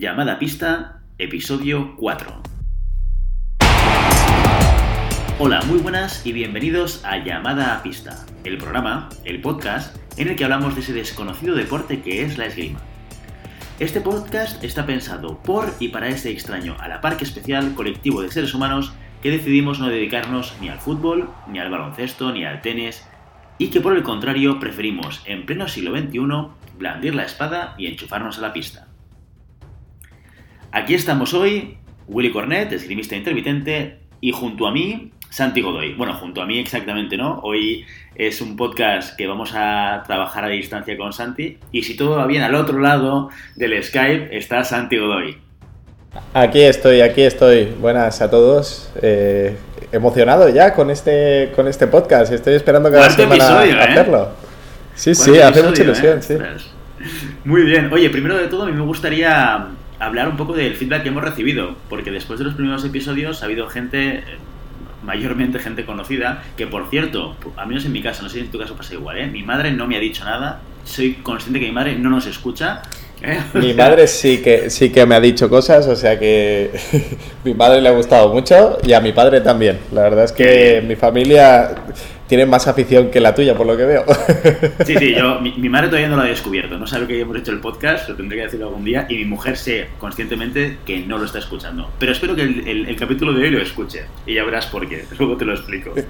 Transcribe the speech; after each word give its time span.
Llamada 0.00 0.38
Pista, 0.38 1.02
episodio 1.18 1.94
4. 1.98 2.42
Hola, 5.38 5.60
muy 5.66 5.78
buenas 5.78 6.24
y 6.24 6.32
bienvenidos 6.32 7.04
a 7.04 7.18
Llamada 7.18 7.76
a 7.76 7.82
Pista, 7.82 8.24
el 8.44 8.56
programa, 8.56 9.10
el 9.24 9.42
podcast, 9.42 9.94
en 10.16 10.28
el 10.28 10.36
que 10.36 10.44
hablamos 10.44 10.74
de 10.74 10.80
ese 10.80 10.94
desconocido 10.94 11.54
deporte 11.54 12.00
que 12.00 12.22
es 12.22 12.38
la 12.38 12.46
esgrima. 12.46 12.80
Este 13.78 14.00
podcast 14.00 14.64
está 14.64 14.86
pensado 14.86 15.36
por 15.42 15.74
y 15.80 15.88
para 15.88 16.08
ese 16.08 16.30
extraño 16.30 16.78
a 16.80 16.88
la 16.88 17.02
parque 17.02 17.24
especial 17.24 17.74
colectivo 17.74 18.22
de 18.22 18.30
seres 18.30 18.54
humanos 18.54 18.94
que 19.22 19.30
decidimos 19.30 19.80
no 19.80 19.88
dedicarnos 19.88 20.54
ni 20.62 20.70
al 20.70 20.78
fútbol, 20.78 21.28
ni 21.46 21.58
al 21.58 21.70
baloncesto, 21.70 22.32
ni 22.32 22.46
al 22.46 22.62
tenis, 22.62 23.06
y 23.58 23.68
que 23.68 23.82
por 23.82 23.94
el 23.94 24.02
contrario 24.02 24.60
preferimos, 24.60 25.20
en 25.26 25.44
pleno 25.44 25.68
siglo 25.68 25.94
XXI, 25.94 26.78
blandir 26.78 27.14
la 27.14 27.24
espada 27.24 27.74
y 27.76 27.86
enchufarnos 27.86 28.38
a 28.38 28.40
la 28.40 28.54
pista. 28.54 28.89
Aquí 30.72 30.94
estamos 30.94 31.34
hoy, 31.34 31.78
Willy 32.06 32.30
Cornet, 32.30 32.70
esgrimista 32.70 33.16
intermitente, 33.16 33.98
y 34.20 34.30
junto 34.30 34.68
a 34.68 34.70
mí, 34.70 35.10
Santi 35.28 35.62
Godoy. 35.62 35.94
Bueno, 35.94 36.14
junto 36.14 36.42
a 36.42 36.46
mí 36.46 36.60
exactamente 36.60 37.16
no. 37.16 37.40
Hoy 37.42 37.84
es 38.14 38.40
un 38.40 38.54
podcast 38.54 39.16
que 39.16 39.26
vamos 39.26 39.50
a 39.52 40.04
trabajar 40.06 40.44
a 40.44 40.48
distancia 40.48 40.96
con 40.96 41.12
Santi. 41.12 41.58
Y 41.72 41.82
si 41.82 41.96
todo 41.96 42.18
va 42.18 42.26
bien, 42.28 42.42
al 42.42 42.54
otro 42.54 42.78
lado 42.78 43.30
del 43.56 43.82
Skype 43.82 44.36
está 44.36 44.62
Santi 44.62 44.98
Godoy. 44.98 45.38
Aquí 46.34 46.60
estoy, 46.60 47.00
aquí 47.00 47.22
estoy. 47.22 47.64
Buenas 47.64 48.22
a 48.22 48.30
todos. 48.30 48.92
Eh, 49.02 49.56
emocionado 49.90 50.48
ya 50.50 50.72
con 50.72 50.90
este, 50.90 51.50
con 51.56 51.66
este 51.66 51.88
podcast. 51.88 52.32
Estoy 52.32 52.54
esperando 52.54 52.92
cada 52.92 53.10
semana 53.10 53.34
episodio, 53.34 53.74
¿eh? 53.74 53.82
hacerlo. 53.82 54.28
Sí, 54.94 55.16
sí, 55.16 55.36
hace 55.40 55.64
mucha 55.64 55.82
ilusión, 55.82 56.18
¿eh? 56.18 56.22
sí. 56.22 56.38
Muy 57.44 57.62
bien. 57.62 57.92
Oye, 57.92 58.08
primero 58.10 58.36
de 58.36 58.46
todo, 58.46 58.62
a 58.62 58.66
mí 58.66 58.72
me 58.72 58.82
gustaría 58.82 59.68
hablar 60.00 60.28
un 60.28 60.36
poco 60.36 60.54
del 60.54 60.74
feedback 60.74 61.02
que 61.02 61.10
hemos 61.10 61.22
recibido, 61.22 61.76
porque 61.88 62.10
después 62.10 62.38
de 62.38 62.46
los 62.46 62.54
primeros 62.54 62.84
episodios 62.84 63.42
ha 63.42 63.44
habido 63.44 63.68
gente, 63.68 64.16
eh, 64.16 64.22
mayormente 65.04 65.58
gente 65.58 65.84
conocida, 65.84 66.42
que 66.56 66.66
por 66.66 66.88
cierto, 66.88 67.36
a 67.56 67.66
menos 67.66 67.84
en 67.84 67.92
mi 67.92 68.02
caso, 68.02 68.22
no 68.22 68.28
sé 68.28 68.38
si 68.38 68.44
en 68.46 68.50
tu 68.50 68.58
caso 68.58 68.74
pasa 68.74 68.94
igual, 68.94 69.18
¿eh? 69.18 69.26
mi 69.26 69.42
madre 69.42 69.70
no 69.70 69.86
me 69.86 69.96
ha 69.96 70.00
dicho 70.00 70.24
nada, 70.24 70.60
soy 70.84 71.14
consciente 71.22 71.60
que 71.60 71.66
mi 71.66 71.72
madre 71.72 71.96
no 71.96 72.08
nos 72.08 72.26
escucha. 72.26 72.80
¿eh? 73.22 73.38
Mi 73.54 73.74
madre 73.74 74.06
sí 74.06 74.38
que, 74.42 74.70
sí 74.70 74.90
que 74.90 75.04
me 75.04 75.14
ha 75.14 75.20
dicho 75.20 75.50
cosas, 75.50 75.86
o 75.86 75.94
sea 75.94 76.18
que 76.18 76.70
mi 77.44 77.52
madre 77.52 77.82
le 77.82 77.90
ha 77.90 77.92
gustado 77.92 78.32
mucho 78.32 78.78
y 78.82 78.94
a 78.94 79.00
mi 79.00 79.12
padre 79.12 79.42
también. 79.42 79.80
La 79.92 80.02
verdad 80.02 80.24
es 80.24 80.32
que 80.32 80.82
mi 80.86 80.96
familia 80.96 81.74
tiene 82.30 82.46
más 82.46 82.66
afición 82.66 83.10
que 83.10 83.20
la 83.20 83.34
tuya, 83.34 83.54
por 83.54 83.66
lo 83.66 83.76
que 83.76 83.84
veo. 83.84 84.04
Sí, 84.86 84.94
sí, 84.96 85.14
yo, 85.14 85.38
mi, 85.40 85.52
mi 85.58 85.68
madre 85.68 85.88
todavía 85.88 86.08
no 86.08 86.16
lo 86.16 86.22
ha 86.22 86.26
descubierto, 86.26 86.78
no 86.78 86.86
sabe 86.86 87.06
que 87.06 87.20
hemos 87.20 87.36
hecho 87.36 87.52
el 87.52 87.60
podcast, 87.60 88.08
lo 88.08 88.14
tendré 88.16 88.38
que 88.38 88.44
decirlo 88.44 88.68
algún 88.68 88.84
día, 88.84 89.06
y 89.10 89.16
mi 89.16 89.24
mujer 89.26 89.56
sé 89.58 89.88
conscientemente 89.98 90.78
que 90.86 91.00
no 91.00 91.18
lo 91.18 91.26
está 91.26 91.38
escuchando. 91.40 91.90
Pero 91.98 92.12
espero 92.12 92.34
que 92.34 92.42
el, 92.42 92.66
el- 92.66 92.86
el 92.88 92.96
capítulo 92.96 93.34
de 93.34 93.42
hoy 93.42 93.50
lo 93.50 93.60
escuche, 93.60 94.04
y 94.26 94.34
ya 94.34 94.44
verás 94.44 94.66
por 94.66 94.88
qué, 94.88 95.04
luego 95.18 95.36
te 95.36 95.44
lo 95.44 95.52
explico. 95.52 95.92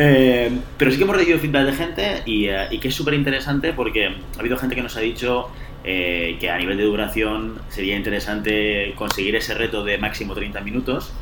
Eh, 0.00 0.50
pero 0.76 0.90
sí 0.90 0.96
que 0.96 1.02
hemos 1.04 1.16
recibido 1.16 1.38
feedback 1.40 1.66
de 1.66 1.72
gente, 1.72 2.22
y, 2.26 2.46
eh, 2.46 2.66
y 2.70 2.78
que 2.78 2.88
es 2.88 2.94
súper 2.94 3.14
interesante 3.14 3.72
porque 3.72 4.06
ha 4.06 4.40
habido 4.40 4.56
gente 4.56 4.76
que 4.76 4.82
nos 4.82 4.96
ha 4.96 5.00
dicho 5.00 5.48
eh, 5.84 6.36
que 6.40 6.50
a 6.50 6.58
nivel 6.58 6.76
de 6.76 6.84
duración 6.84 7.54
sería 7.68 7.96
interesante 7.96 8.92
conseguir 8.96 9.34
ese 9.36 9.54
reto 9.54 9.82
de 9.84 9.98
máximo 9.98 10.34
30 10.34 10.60
minutos, 10.60 11.12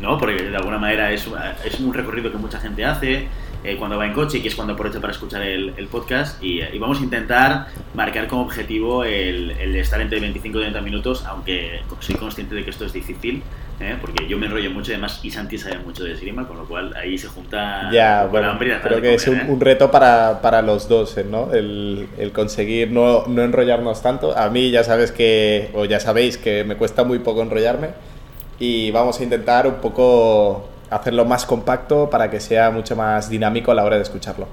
¿no? 0.00 0.18
Porque 0.18 0.42
de 0.42 0.56
alguna 0.56 0.78
manera 0.78 1.12
es, 1.12 1.28
es 1.64 1.80
un 1.80 1.92
recorrido 1.92 2.30
que 2.30 2.38
mucha 2.38 2.58
gente 2.58 2.84
hace 2.84 3.28
eh, 3.62 3.76
cuando 3.76 3.98
va 3.98 4.06
en 4.06 4.14
coche 4.14 4.38
y 4.38 4.40
que 4.40 4.48
es 4.48 4.54
cuando 4.54 4.72
aprovecha 4.72 5.00
para 5.00 5.12
escuchar 5.12 5.42
el, 5.42 5.74
el 5.76 5.86
podcast 5.88 6.42
y, 6.42 6.60
eh, 6.60 6.70
y 6.72 6.78
vamos 6.78 6.98
a 7.00 7.04
intentar 7.04 7.66
marcar 7.94 8.26
como 8.26 8.42
objetivo 8.42 9.04
el, 9.04 9.50
el 9.50 9.76
estar 9.76 10.00
entre 10.00 10.18
25 10.18 10.58
y 10.58 10.60
30 10.62 10.80
minutos, 10.80 11.24
aunque 11.26 11.80
soy 12.00 12.14
consciente 12.14 12.54
de 12.54 12.64
que 12.64 12.70
esto 12.70 12.86
es 12.86 12.94
difícil, 12.94 13.42
¿eh? 13.78 13.96
porque 14.00 14.26
yo 14.26 14.38
me 14.38 14.46
enrollo 14.46 14.70
mucho 14.70 14.92
y 14.92 14.94
además 14.94 15.20
y 15.22 15.30
Santi 15.30 15.58
sabe 15.58 15.78
mucho 15.78 16.04
de 16.04 16.14
esgrima, 16.14 16.48
con 16.48 16.56
lo 16.56 16.64
cual 16.64 16.94
ahí 16.96 17.18
se 17.18 17.28
junta 17.28 17.90
Ya, 17.92 18.24
bueno, 18.24 18.48
hambre 18.50 18.68
y 18.68 18.70
la 18.70 18.80
creo 18.80 19.02
que 19.02 19.14
es 19.14 19.28
un, 19.28 19.36
¿eh? 19.36 19.56
reto 19.58 19.90
para, 19.90 20.40
para 20.40 20.62
los 20.62 20.88
dos. 20.88 21.18
¿no? 21.30 21.52
El, 21.52 22.08
el 22.16 22.32
conseguir 22.32 22.90
no, 22.90 23.26
no 23.26 23.42
enrollarnos 23.42 24.00
tanto. 24.00 24.36
A 24.38 24.48
mí 24.48 24.70
ya 24.70 24.84
sabes 24.84 25.12
que, 25.12 25.70
o 25.74 25.84
ya 25.84 26.00
sabéis 26.00 26.38
que 26.38 26.64
me 26.64 26.76
cuesta 26.76 27.04
muy 27.04 27.18
poco 27.18 27.42
enrollarme 27.42 27.88
y 28.60 28.90
vamos 28.90 29.18
a 29.18 29.24
intentar 29.24 29.66
un 29.66 29.80
poco 29.80 30.68
hacerlo 30.90 31.24
más 31.24 31.46
compacto 31.46 32.10
para 32.10 32.30
que 32.30 32.38
sea 32.40 32.70
mucho 32.70 32.94
más 32.94 33.30
dinámico 33.30 33.72
a 33.72 33.74
la 33.74 33.84
hora 33.84 33.96
de 33.96 34.02
escucharlo. 34.02 34.46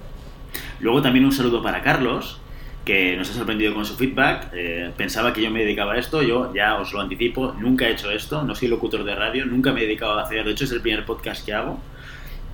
Luego 0.80 1.02
también 1.02 1.26
un 1.26 1.34
saludo 1.34 1.62
para 1.62 1.82
Carlos, 1.82 2.40
que 2.86 3.18
nos 3.18 3.30
ha 3.30 3.34
sorprendido 3.34 3.74
con 3.74 3.86
su 3.86 3.96
feedback. 3.96 4.50
Eh, 4.54 4.92
pensaba 4.96 5.34
que 5.34 5.42
yo 5.42 5.52
me 5.52 5.60
dedicaba 5.60 5.94
a 5.94 5.98
esto, 5.98 6.24
yo 6.24 6.54
ya 6.54 6.76
os 6.76 6.94
lo 6.94 7.02
anticipo, 7.02 7.54
nunca 7.60 7.86
he 7.88 7.92
hecho 7.92 8.10
esto, 8.10 8.44
no 8.44 8.56
soy 8.56 8.70
locutor 8.70 9.04
de 9.04 9.14
radio, 9.14 9.46
nunca 9.46 9.74
me 9.74 9.82
he 9.82 9.84
dedicado 9.84 10.18
a 10.18 10.24
hacer, 10.24 10.46
de 10.46 10.52
hecho 10.52 10.64
es 10.64 10.72
el 10.72 10.82
primer 10.82 11.06
podcast 11.06 11.46
que 11.46 11.54
hago. 11.54 11.78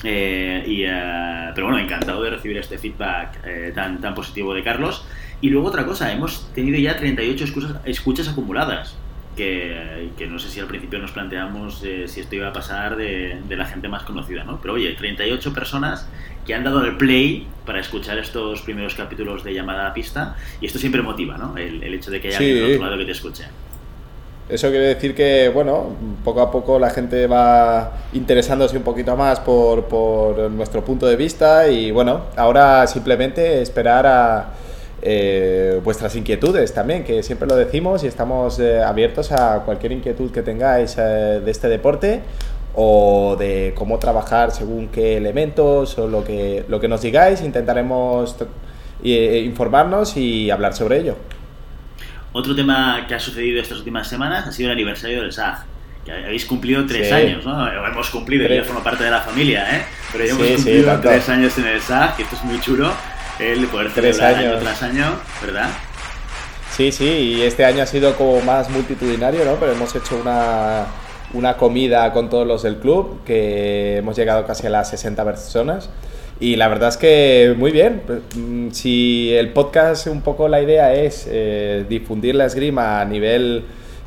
Eh, 0.03 0.63
eh, 0.65 1.51
pero 1.53 1.67
bueno, 1.67 1.79
encantado 1.79 2.23
de 2.23 2.31
recibir 2.31 2.57
este 2.57 2.79
feedback 2.79 3.73
tan, 3.75 4.01
tan 4.01 4.15
positivo 4.15 4.55
de 4.55 4.63
Carlos. 4.63 5.05
Y 5.39 5.49
luego 5.49 5.67
otra 5.67 5.85
cosa, 5.85 6.11
hemos 6.11 6.51
tenido 6.53 6.79
ya 6.79 6.97
38 6.97 7.43
escuchas, 7.43 7.75
escuchas 7.85 8.27
acumuladas. 8.27 8.97
Que, 9.35 10.09
que 10.17 10.27
no 10.27 10.37
sé 10.37 10.49
si 10.49 10.59
al 10.59 10.67
principio 10.67 10.99
nos 10.99 11.11
planteamos 11.11 11.81
eh, 11.83 12.07
si 12.07 12.19
esto 12.21 12.35
iba 12.35 12.49
a 12.49 12.53
pasar 12.53 12.95
de, 12.95 13.37
de 13.47 13.55
la 13.55 13.65
gente 13.65 13.87
más 13.87 14.03
conocida, 14.03 14.43
¿no? 14.43 14.59
Pero 14.61 14.75
oye, 14.75 14.93
38 14.93 15.53
personas 15.53 16.07
que 16.45 16.53
han 16.53 16.63
dado 16.63 16.83
el 16.85 16.97
play 16.97 17.47
para 17.65 17.79
escuchar 17.79 18.17
estos 18.19 18.61
primeros 18.61 18.93
capítulos 18.93 19.43
de 19.43 19.53
llamada 19.53 19.87
a 19.87 19.93
pista 19.93 20.35
y 20.61 20.67
esto 20.67 20.77
siempre 20.77 21.01
motiva, 21.01 21.37
¿no? 21.37 21.57
El, 21.57 21.81
el 21.81 21.93
hecho 21.95 22.11
de 22.11 22.21
que 22.21 22.27
haya 22.27 22.37
Sí. 22.37 22.43
alguien 22.45 22.63
del 22.67 22.75
otro 22.75 22.85
lado 22.85 22.97
que 22.99 23.05
te 23.05 23.11
escuche. 23.11 23.43
Eso 24.49 24.69
quiere 24.69 24.87
decir 24.87 25.15
que, 25.15 25.49
bueno, 25.49 25.95
poco 26.23 26.41
a 26.41 26.51
poco 26.51 26.77
la 26.77 26.89
gente 26.89 27.25
va 27.27 27.93
interesándose 28.11 28.75
un 28.75 28.83
poquito 28.83 29.15
más 29.15 29.39
por, 29.39 29.85
por 29.85 30.51
nuestro 30.51 30.83
punto 30.83 31.07
de 31.07 31.15
vista 31.15 31.69
y, 31.69 31.91
bueno, 31.91 32.25
ahora 32.35 32.85
simplemente 32.87 33.61
esperar 33.61 34.05
a 34.05 34.49
eh, 35.05 35.79
vuestras 35.83 36.15
inquietudes 36.15 36.73
también, 36.73 37.03
que 37.03 37.21
siempre 37.23 37.47
lo 37.47 37.55
decimos 37.55 38.03
y 38.03 38.07
estamos 38.07 38.57
eh, 38.59 38.81
abiertos 38.81 39.31
a 39.31 39.59
cualquier 39.65 39.91
inquietud 39.91 40.31
que 40.31 40.41
tengáis 40.41 40.95
eh, 40.97 41.41
de 41.43 41.51
este 41.51 41.67
deporte 41.67 42.21
o 42.75 43.35
de 43.37 43.73
cómo 43.75 43.99
trabajar 43.99 44.51
según 44.51 44.87
qué 44.87 45.17
elementos 45.17 45.97
o 45.99 46.07
lo 46.07 46.23
que, 46.23 46.63
lo 46.69 46.79
que 46.79 46.87
nos 46.87 47.01
digáis, 47.01 47.41
intentaremos 47.41 48.35
informarnos 49.03 50.15
y 50.17 50.49
hablar 50.49 50.73
sobre 50.73 50.99
ello. 50.99 51.15
Otro 52.31 52.55
tema 52.55 53.05
que 53.07 53.13
ha 53.15 53.19
sucedido 53.19 53.61
estas 53.61 53.77
últimas 53.79 54.07
semanas 54.07 54.47
ha 54.47 54.51
sido 54.51 54.69
el 54.69 54.73
aniversario 54.77 55.21
del 55.21 55.31
SAG. 55.33 55.65
Que 56.05 56.11
habéis 56.11 56.45
cumplido 56.45 56.85
tres 56.85 57.07
Sí. 57.07 57.13
años, 57.13 57.45
¿no? 57.45 57.67
Hemos 57.87 58.09
cumplido, 58.09 58.45
Tres. 58.45 58.57
yo 58.59 58.63
formo 58.65 58.83
parte 58.83 59.03
de 59.05 59.11
la 59.11 59.21
familia, 59.21 59.65
¿eh? 59.77 59.81
Pero 60.11 60.25
ya 60.25 60.31
hemos 60.31 60.47
Sí, 60.47 60.53
cumplido 60.55 60.99
tres 60.99 61.29
años 61.29 61.57
en 61.57 61.65
el 61.67 61.79
SAG, 61.81 62.15
que 62.17 62.23
esto 62.23 62.35
es 62.35 62.43
muy 62.43 62.59
chulo, 62.59 62.91
el 63.39 63.67
poder 63.67 63.91
Tres 63.93 64.17
celebrar 64.17 64.35
año 64.35 64.49
años. 64.51 64.63
tras 64.63 64.83
año, 64.83 65.05
¿verdad? 65.43 65.69
Sí, 66.75 66.91
sí, 66.91 67.05
y 67.05 67.41
este 67.43 67.65
año 67.65 67.83
ha 67.83 67.85
sido 67.85 68.15
como 68.15 68.41
más 68.41 68.69
multitudinario, 68.69 69.45
¿no? 69.45 69.55
Pero 69.55 69.73
hemos 69.73 69.95
hecho 69.95 70.17
una, 70.19 70.85
una 71.33 71.55
comida 71.57 72.11
con 72.13 72.29
todos 72.29 72.47
los 72.47 72.63
del 72.63 72.77
club, 72.77 73.23
que 73.25 73.97
hemos 73.97 74.15
llegado 74.15 74.45
casi 74.45 74.65
a 74.67 74.69
las 74.71 74.89
60 74.89 75.23
personas. 75.23 75.89
Y 76.39 76.55
la 76.55 76.67
verdad 76.67 76.89
es 76.89 76.97
que 76.97 77.53
muy 77.57 77.71
bien. 77.71 78.01
Mm, 78.35 78.71
Si 78.71 79.31
el 79.35 79.49
podcast, 79.49 80.07
un 80.07 80.21
poco 80.23 80.47
la 80.47 80.61
idea 80.61 80.93
es 80.95 81.27
eh, 81.29 81.85
difundir 81.87 82.33
la 82.35 82.45
esgrima 82.45 83.01
a 83.01 83.05
nivel 83.05 83.63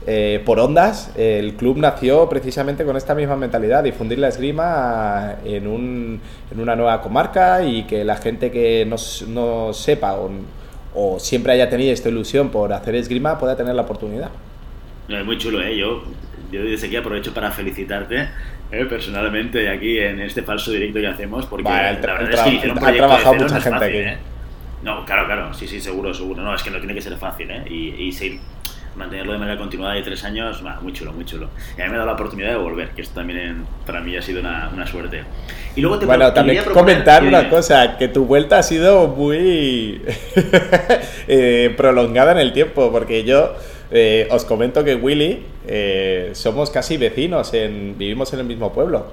eh, 0.07 0.41
por 0.45 0.61
ondas, 0.61 1.11
el 1.17 1.55
club 1.55 1.79
nació 1.79 2.29
precisamente 2.29 2.85
con 2.85 2.97
esta 2.97 3.15
misma 3.15 3.37
mentalidad, 3.37 3.83
difundir 3.83 4.19
la 4.19 4.29
esgrima 4.29 5.37
en, 5.45 5.67
un, 5.67 6.21
en 6.51 6.61
una 6.61 6.77
nueva 6.77 7.01
comarca 7.03 7.65
y 7.65 7.85
que 7.85 8.05
la 8.05 8.17
gente 8.17 8.51
que 8.51 8.87
no, 8.87 8.97
no 9.29 9.73
sepa 9.73 10.15
o, 10.15 10.31
o 10.95 11.19
siempre 11.19 11.53
haya 11.53 11.69
tenido 11.69 11.93
esta 11.93 12.09
ilusión 12.09 12.51
por 12.51 12.73
hacer 12.73 12.95
esgrima 12.95 13.39
pueda 13.39 13.57
tener 13.57 13.75
la 13.75 13.83
oportunidad. 13.83 14.31
No, 15.09 15.19
es 15.19 15.25
muy 15.25 15.39
chulo, 15.39 15.61
¿eh? 15.63 15.77
Yo, 15.77 16.03
yo 16.53 16.63
desde 16.65 16.87
aquí 16.87 16.97
aprovecho 16.97 17.35
para 17.35 17.51
felicitarte 17.51 18.29
¿eh? 18.73 18.85
personalmente 18.87 19.69
aquí 19.69 19.99
en 19.99 20.21
este 20.21 20.43
falso 20.43 20.71
directo 20.71 21.01
que 21.01 21.07
hacemos, 21.09 21.47
porque 21.47 21.65
Vale, 21.65 21.83
la 21.83 21.91
el 21.91 21.97
tra- 21.99 22.19
verdad 22.19 22.23
el 22.23 22.35
es 22.35 22.41
que 22.41 22.41
tra- 22.41 22.49
iniciar 22.53 22.73
un 22.73 22.79
ha 22.79 22.93
trabajado 22.93 23.35
mucha 23.35 23.55
no 23.57 23.61
gente 23.61 23.79
fácil, 23.79 23.89
aquí. 23.97 24.09
¿eh? 24.09 24.17
No, 24.83 25.05
claro, 25.05 25.27
claro, 25.27 25.55
sí, 25.55 25.67
sí, 25.67 25.81
seguro, 25.81 26.13
seguro. 26.15 26.43
No, 26.43 26.55
es 26.55 26.63
que 26.63 26.71
no 26.71 26.79
tiene 26.79 26.95
que 26.95 27.03
ser 27.03 27.17
fácil, 27.17 27.51
¿eh? 27.51 27.65
Y, 27.69 27.89
y 28.07 28.13
seguir- 28.13 28.41
mantenerlo 28.97 29.33
de 29.33 29.39
manera 29.39 29.59
continuada 29.59 29.95
de 29.95 30.03
tres 30.03 30.25
años, 30.25 30.63
va, 30.65 30.81
muy 30.81 30.93
chulo, 30.93 31.13
muy 31.13 31.25
chulo. 31.25 31.49
Y 31.77 31.81
a 31.81 31.85
mí 31.85 31.91
me 31.91 31.97
ha 31.97 31.99
dado 31.99 32.07
la 32.07 32.13
oportunidad 32.15 32.51
de 32.51 32.57
volver, 32.57 32.91
que 32.91 33.03
esto 33.03 33.15
también 33.17 33.65
para 33.85 34.01
mí 34.01 34.17
ha 34.17 34.23
sido 34.23 34.41
una, 34.41 34.71
una 34.73 34.87
suerte. 34.87 35.23
Y 35.75 35.81
luego 35.83 35.99
te 35.99 36.07
Bueno, 36.07 36.33
también 36.33 36.65
proponer- 36.65 36.73
comentar 36.73 37.23
una 37.23 37.39
dime. 37.41 37.51
cosa, 37.51 37.97
que 37.99 38.09
tu 38.09 38.25
vuelta 38.25 38.59
ha 38.59 38.63
sido 38.63 39.09
muy 39.09 40.01
eh, 41.29 41.75
prolongada 41.77 42.33
en 42.33 42.39
el 42.39 42.53
tiempo, 42.53 42.91
porque 42.91 43.25
yo 43.25 43.55
eh, 43.91 44.27
os 44.31 44.45
comento 44.45 44.83
que 44.85 44.95
Willy 44.95 45.43
eh, 45.67 46.31
somos 46.33 46.71
casi 46.71 46.97
vecinos, 46.97 47.53
en, 47.55 47.97
vivimos 47.99 48.33
en 48.33 48.41
el 48.41 48.47
mismo 48.47 48.73
pueblo. 48.73 49.07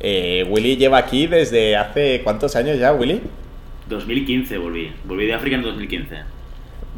Eh, 0.00 0.44
Willy 0.50 0.76
lleva 0.76 0.98
aquí 0.98 1.26
desde 1.26 1.76
hace 1.76 2.20
cuántos 2.24 2.56
años 2.56 2.78
ya, 2.78 2.92
Willy? 2.92 3.20
2015 3.88 4.58
volví, 4.58 4.90
volví 5.04 5.26
de 5.26 5.34
África 5.34 5.56
en 5.56 5.62
2015. 5.62 6.16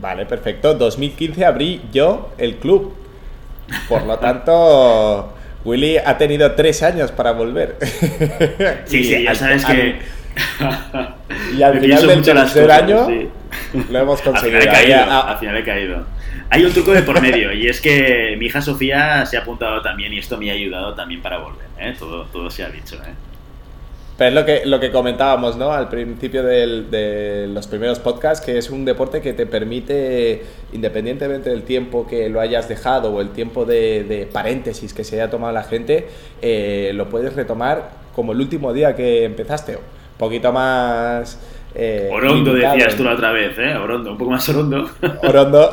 Vale, 0.00 0.26
perfecto. 0.26 0.74
2015 0.74 1.44
abrí 1.44 1.82
yo 1.92 2.32
el 2.38 2.56
club. 2.56 2.94
Por 3.88 4.04
lo 4.04 4.18
tanto, 4.18 5.34
Willy 5.64 5.98
ha 5.98 6.18
tenido 6.18 6.52
tres 6.52 6.82
años 6.82 7.12
para 7.12 7.32
volver. 7.32 7.76
Sí, 8.86 9.04
sí, 9.04 9.22
ya 9.22 9.34
sabes 9.34 9.64
que... 9.64 9.98
y 11.56 11.62
al 11.62 11.80
final 11.80 12.06
del 12.06 12.22
tercer 12.22 12.70
año 12.70 13.08
lo 13.90 13.98
hemos 13.98 14.20
conseguido. 14.20 14.58
Al 14.58 14.62
final, 14.62 14.82
he 14.82 14.88
caído, 14.88 15.22
al 15.22 15.38
final 15.38 15.56
he 15.56 15.64
caído. 15.64 16.06
Hay 16.50 16.64
un 16.64 16.72
truco 16.72 16.92
de 16.92 17.02
por 17.02 17.20
medio 17.20 17.52
y 17.52 17.66
es 17.66 17.80
que 17.80 18.36
mi 18.38 18.46
hija 18.46 18.60
Sofía 18.60 19.24
se 19.26 19.36
ha 19.36 19.40
apuntado 19.40 19.80
también 19.80 20.12
y 20.12 20.18
esto 20.18 20.36
me 20.36 20.50
ha 20.50 20.54
ayudado 20.54 20.94
también 20.94 21.22
para 21.22 21.38
volver. 21.38 21.66
¿eh? 21.78 21.94
Todo, 21.98 22.24
todo 22.26 22.50
se 22.50 22.64
ha 22.64 22.68
dicho. 22.68 22.96
¿eh? 22.96 23.14
Pero 24.16 24.28
es 24.28 24.34
lo 24.34 24.44
que, 24.44 24.62
lo 24.64 24.78
que 24.78 24.92
comentábamos 24.92 25.56
¿no? 25.56 25.72
al 25.72 25.88
principio 25.88 26.44
de 26.44 27.48
los 27.48 27.66
primeros 27.66 27.98
podcasts, 27.98 28.44
que 28.44 28.58
es 28.58 28.70
un 28.70 28.84
deporte 28.84 29.20
que 29.20 29.32
te 29.32 29.44
permite, 29.44 30.44
independientemente 30.72 31.50
del 31.50 31.64
tiempo 31.64 32.06
que 32.06 32.28
lo 32.28 32.40
hayas 32.40 32.68
dejado 32.68 33.12
o 33.12 33.20
el 33.20 33.30
tiempo 33.30 33.64
de, 33.64 34.28
paréntesis 34.32 34.94
que 34.94 35.02
se 35.02 35.16
haya 35.16 35.30
tomado 35.30 35.52
la 35.52 35.64
gente, 35.64 36.06
eh, 36.42 36.92
lo 36.94 37.08
puedes 37.08 37.34
retomar 37.34 37.90
como 38.14 38.32
el 38.32 38.40
último 38.40 38.72
día 38.72 38.94
que 38.94 39.24
empezaste. 39.24 39.76
Un 39.76 40.18
poquito 40.18 40.52
más... 40.52 41.40
Eh, 41.76 42.08
orondo 42.12 42.54
decías 42.54 42.94
tú 42.94 43.02
la 43.02 43.14
otra 43.14 43.32
vez, 43.32 43.58
¿eh? 43.58 43.74
Orondo, 43.74 44.12
un 44.12 44.18
poco 44.18 44.30
más 44.30 44.48
orondo. 44.48 44.88
Orondo. 45.24 45.68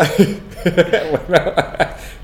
bueno, 1.27 1.53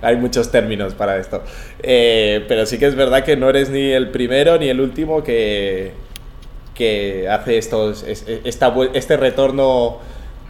hay 0.02 0.16
muchos 0.16 0.50
términos 0.50 0.96
para 0.96 1.18
esto. 1.18 1.44
Eh, 1.84 2.44
pero 2.48 2.66
sí 2.66 2.80
que 2.80 2.88
es 2.88 2.96
verdad 2.96 3.24
que 3.24 3.38
no 3.38 3.48
eres 3.48 3.70
ni 3.70 3.92
el 3.92 4.10
primero 4.10 4.58
ni 4.58 4.70
el 4.70 4.82
último 4.82 5.24
que, 5.24 5.92
que 6.78 7.28
hace 7.28 7.58
estos, 7.58 8.04
este 8.04 9.18
retorno 9.18 9.98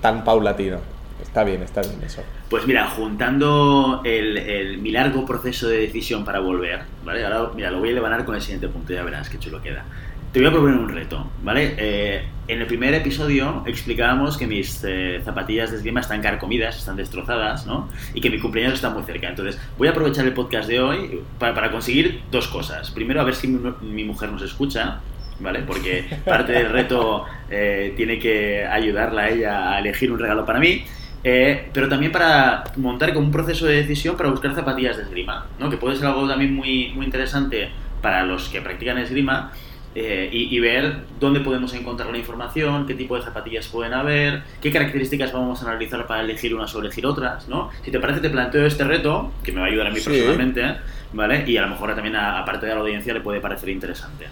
tan 0.01 0.24
paulatino. 0.24 0.79
Está 1.21 1.44
bien, 1.44 1.63
está 1.63 1.81
bien 1.81 2.01
eso. 2.03 2.21
Pues 2.50 2.68
mira, 2.68 2.88
juntando 2.88 4.01
el, 4.03 4.77
mi 4.79 4.91
largo 4.91 5.25
proceso 5.25 5.68
de 5.68 5.79
decisión 5.79 6.25
para 6.25 6.39
volver, 6.39 6.81
¿vale? 7.06 7.25
Ahora, 7.25 7.51
mira, 7.56 7.71
lo 7.71 7.79
voy 7.79 7.89
a 7.89 7.91
elevar 7.94 8.25
con 8.25 8.35
el 8.35 8.41
siguiente 8.41 8.68
punto, 8.68 8.94
ya 8.94 9.03
verás 9.03 9.29
qué 9.29 9.39
chulo 9.39 9.62
queda. 9.62 9.85
Te 10.31 10.39
voy 10.39 10.50
a 10.50 10.51
proponer 10.51 10.77
un 10.77 10.89
reto, 10.89 11.31
¿vale? 11.41 11.75
Eh, 11.77 12.25
en 12.47 12.62
el 12.62 12.68
primer 12.68 12.94
episodio 12.94 13.63
explicábamos 13.65 14.38
que 14.38 14.45
mis 14.45 14.83
eh, 14.83 15.21
zapatillas 15.23 15.71
de 15.71 15.77
esgrima 15.77 16.01
están 16.01 16.21
carcomidas, 16.21 16.77
están 16.77 16.97
destrozadas, 16.97 17.65
¿no? 17.65 17.88
Y 18.13 18.21
que 18.21 18.30
mi 18.30 18.39
cumpleaños 18.39 18.75
está 18.75 18.89
muy 18.89 19.03
cerca. 19.03 19.30
Entonces, 19.30 19.59
voy 19.77 19.88
a 19.88 19.91
aprovechar 19.91 20.25
el 20.25 20.33
podcast 20.33 20.68
de 20.68 20.80
hoy 20.80 21.21
para, 21.39 21.71
conseguir 21.71 22.21
dos 22.31 22.47
cosas. 22.50 22.91
Primero, 22.91 23.21
a 23.21 23.23
ver 23.23 23.35
si 23.35 23.47
mi 23.47 24.03
mujer 24.03 24.31
nos 24.31 24.41
escucha, 24.41 25.00
¿vale? 25.39 25.60
Porque 25.60 26.06
parte 26.25 26.54
del 26.54 26.69
reto 26.69 27.25
eh, 27.50 27.94
tiene 27.95 28.19
que 28.19 28.66
ayudarla 28.66 29.24
a 29.24 29.30
ella 29.30 29.74
a 29.74 29.80
elegir 29.80 30.12
un 30.12 30.19
regalo 30.19 30.45
para 30.45 30.60
mí. 30.60 30.84
Eh, 31.24 31.69
pero 31.74 31.89
también 31.89 32.12
para 32.12 32.63
montar 32.78 33.13
como 33.13 33.25
un 33.25 33.31
proceso 33.31 33.66
de 33.66 33.78
decisión 33.78 34.16
para 34.16 34.30
buscar 34.30 34.54
zapatillas 34.54 34.98
de 34.98 35.04
esgrima, 35.04 35.48
¿no? 35.60 35.69
que 35.69 35.75
puede 35.75 35.95
ser 35.95 36.06
algo 36.06 36.28
también 36.28 36.54
muy, 36.54 36.92
muy 36.95 37.06
interesante 37.06 37.69
para 38.01 38.24
los 38.24 38.50
que 38.50 38.62
practican 38.62 39.00
esgrima 39.00 39.51
eh, 39.95 40.30
y, 40.31 40.60
ver 40.60 41.06
dónde 41.19 41.40
podemos 41.40 41.74
encontrar 41.74 42.12
la 42.12 42.19
información, 42.19 42.86
qué 42.86 42.94
tipo 42.94 43.16
de 43.16 43.24
zapatillas 43.24 43.68
pueden 43.68 43.94
haber, 43.94 44.44
qué 44.62 44.72
características 44.72 45.33
vamos 45.33 45.63
a 45.63 45.69
analizar 45.69 46.06
para 46.06 46.22
elegir 46.22 46.54
unas 46.54 46.74
o 46.75 46.81
elegir 46.81 47.04
otras. 47.06 47.50
¿no? 47.50 47.72
Si 47.83 47.90
te 47.90 48.00
parece, 48.00 48.19
te 48.19 48.30
planteo 48.30 48.63
este 48.68 48.83
reto, 48.83 49.31
que 49.44 49.51
me 49.51 49.60
va 49.60 49.66
a 49.66 49.69
ayudar 49.69 49.88
a 49.88 49.90
mí 49.90 50.00
personalmente, 50.00 50.78
¿vale? 51.13 51.44
y 51.48 51.57
a 51.57 51.63
lo 51.63 51.69
mejor 51.69 51.95
también, 51.95 52.16
aparte 52.16 52.68
de 52.68 52.75
la 52.75 52.81
audiencia, 52.81 53.12
le 53.12 53.22
puede 53.22 53.42
parecer 53.42 53.69
interesante. 53.69 54.28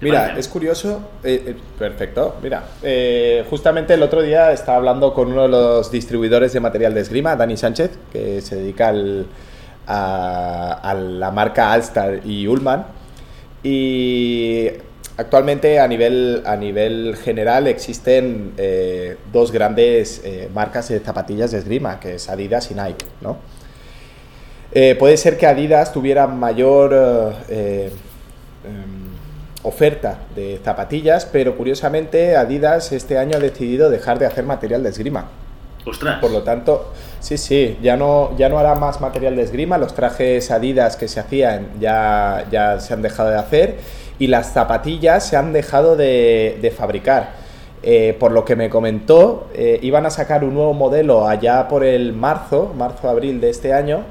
Mira, 0.00 0.38
es 0.38 0.46
curioso, 0.46 1.00
eh, 1.24 1.42
eh, 1.46 1.56
perfecto, 1.76 2.36
mira, 2.40 2.62
eh, 2.82 3.44
justamente 3.50 3.94
el 3.94 4.02
otro 4.02 4.22
día 4.22 4.52
estaba 4.52 4.78
hablando 4.78 5.12
con 5.12 5.32
uno 5.32 5.42
de 5.42 5.48
los 5.48 5.90
distribuidores 5.90 6.52
de 6.52 6.60
material 6.60 6.94
de 6.94 7.00
esgrima, 7.00 7.34
Dani 7.34 7.56
Sánchez, 7.56 7.90
que 8.12 8.40
se 8.40 8.56
dedica 8.56 8.92
a, 9.88 10.94
la 10.94 11.30
marca 11.32 11.72
Alstar 11.72 12.20
y 12.24 12.46
Ullman, 12.46 12.86
y 13.64 14.68
actualmente 15.16 15.80
a 15.80 15.88
nivel, 15.88 16.42
a 16.46 16.54
nivel 16.54 17.16
general 17.16 17.66
existen 17.66 18.52
dos 19.32 19.50
grandes 19.50 20.22
marcas 20.54 20.90
de 20.90 21.00
zapatillas 21.00 21.50
de 21.50 21.58
esgrima, 21.58 21.98
que 21.98 22.14
es 22.14 22.28
Adidas 22.28 22.70
y 22.70 22.74
Nike, 22.74 23.04
¿no? 23.20 23.38
puede 24.96 25.16
ser 25.16 25.36
que 25.36 25.46
Adidas 25.48 25.92
tuviera 25.92 26.28
mayor... 26.28 27.34
Oferta 29.62 30.18
de 30.36 30.60
zapatillas, 30.62 31.26
pero 31.26 31.56
curiosamente 31.56 32.36
Adidas 32.36 32.92
este 32.92 33.18
año 33.18 33.36
ha 33.36 33.40
decidido 33.40 33.90
dejar 33.90 34.18
de 34.18 34.26
hacer 34.26 34.44
material 34.44 34.82
de 34.82 34.90
esgrima. 34.90 35.28
Ostras. 35.84 36.20
Por 36.20 36.30
lo 36.30 36.42
tanto, 36.42 36.92
sí, 37.20 37.38
sí, 37.38 37.78
ya 37.82 37.96
no, 37.96 38.36
ya 38.36 38.48
no 38.48 38.58
hará 38.58 38.74
más 38.74 39.00
material 39.00 39.36
de 39.36 39.42
esgrima, 39.42 39.78
los 39.78 39.94
trajes 39.94 40.50
Adidas 40.50 40.96
que 40.96 41.08
se 41.08 41.18
hacían 41.20 41.68
ya, 41.80 42.46
ya 42.50 42.78
se 42.78 42.94
han 42.94 43.02
dejado 43.02 43.30
de 43.30 43.36
hacer 43.36 43.78
y 44.18 44.26
las 44.26 44.52
zapatillas 44.52 45.26
se 45.26 45.36
han 45.36 45.52
dejado 45.52 45.96
de, 45.96 46.72
fabricar. 46.76 47.48
Eh, 47.82 48.16
por 48.18 48.32
lo 48.32 48.44
que 48.44 48.56
me 48.56 48.68
comentó, 48.68 49.48
eh, 49.54 49.78
iban 49.82 50.04
a 50.04 50.10
sacar 50.10 50.42
un 50.42 50.54
nuevo 50.54 50.74
modelo 50.74 51.28
allá 51.28 51.68
por 51.68 51.84
el 51.84 52.12
marzo, 52.12 52.74
marzo-abril 52.76 53.40
de 53.40 53.50
este 53.50 53.72
año, 53.72 54.02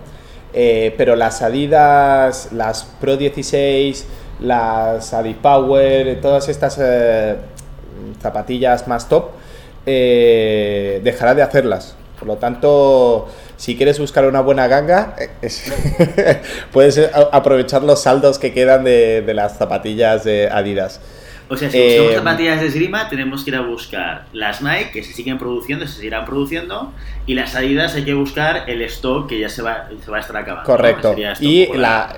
eh, 0.54 0.96
pero 0.98 1.18
las 1.18 1.42
Adidas, 1.42 2.54
las 2.54 2.86
Pro 3.02 3.18
16, 3.18 4.08
las 4.40 5.14
Adipower, 5.14 6.20
todas 6.22 6.50
estas 6.50 6.78
eh, 6.82 7.36
zapatillas 8.22 8.88
más 8.88 9.10
top, 9.10 9.32
eh, 9.86 11.02
dejará 11.04 11.34
de 11.34 11.42
hacerlas. 11.42 11.96
Por 12.20 12.28
lo 12.28 12.38
tanto, 12.38 13.28
si 13.58 13.76
quieres 13.76 14.00
buscar 14.00 14.26
una 14.26 14.42
buena 14.42 14.68
ganga, 14.68 15.16
eh, 15.42 16.42
puedes 16.72 17.00
aprovechar 17.32 17.84
los 17.84 18.02
saldos 18.02 18.40
que 18.40 18.54
quedan 18.54 18.84
de, 18.84 19.24
las 19.34 19.58
zapatillas 19.58 20.24
de 20.24 20.50
Adidas. 20.50 21.00
O 21.50 21.56
sea, 21.56 21.70
si 21.70 21.80
buscamos 21.80 22.14
zapatillas 22.16 22.60
de 22.60 22.68
esgrima, 22.68 23.08
tenemos 23.08 23.44
que 23.46 23.52
ir 23.52 23.56
a 23.56 23.62
buscar 23.62 24.26
las 24.34 24.62
Nike, 24.62 24.92
que 24.92 25.04
se 25.04 25.14
siguen 25.14 25.38
produciendo, 25.38 25.88
se 25.88 25.94
seguirán 25.94 26.26
produciendo, 26.26 26.92
y 27.26 27.36
las 27.36 27.56
Adidas 27.56 27.96
hay 27.96 28.04
que 28.04 28.14
buscar 28.14 28.70
el 28.70 28.82
stock 28.82 29.30
que 29.30 29.40
ya 29.40 29.48
se 29.48 29.62
va, 29.62 29.88
se 30.04 30.12
va 30.12 30.18
a 30.18 30.20
estar 30.20 30.36
acabando. 30.36 30.66
Correcto. 30.66 31.16
Y 31.40 31.68
la, 31.78 32.18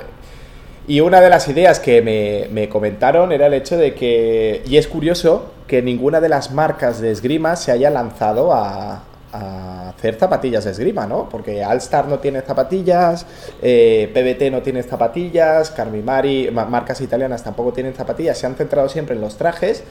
y 0.89 1.01
una 1.01 1.21
de 1.21 1.29
las 1.29 1.47
ideas 1.47 1.79
que 1.79 2.01
me, 2.01 2.67
comentaron 2.67 3.31
era 3.31 3.45
el 3.45 3.53
hecho 3.53 3.77
de 3.77 3.93
que, 3.93 4.63
y 4.65 4.77
es 4.77 4.87
curioso, 4.87 5.51
que 5.67 5.83
ninguna 5.83 6.19
de 6.19 6.29
las 6.29 6.51
marcas 6.51 6.99
de 6.99 7.11
esgrima 7.11 7.55
se 7.55 7.71
haya 7.71 7.91
lanzado 7.91 8.51
a, 8.51 9.03
hacer 9.31 10.15
zapatillas 10.15 10.65
de 10.65 10.71
esgrima, 10.71 11.05
¿no? 11.05 11.29
Porque 11.29 11.63
Allstar 11.63 12.07
no 12.07 12.17
tiene 12.17 12.41
zapatillas, 12.41 13.27
eh, 13.61 14.09
PBT 14.11 14.49
no 14.51 14.63
tiene 14.63 14.81
zapatillas, 14.81 15.69
Carmimari, 15.69 16.49
marcas 16.49 16.99
italianas 17.01 17.43
tampoco 17.43 17.71
tienen 17.71 17.93
zapatillas, 17.93 18.39
se 18.39 18.47
han 18.47 18.55
centrado 18.55 18.89
siempre 18.89 19.15
en 19.15 19.21
los 19.21 19.37
trajes 19.37 19.83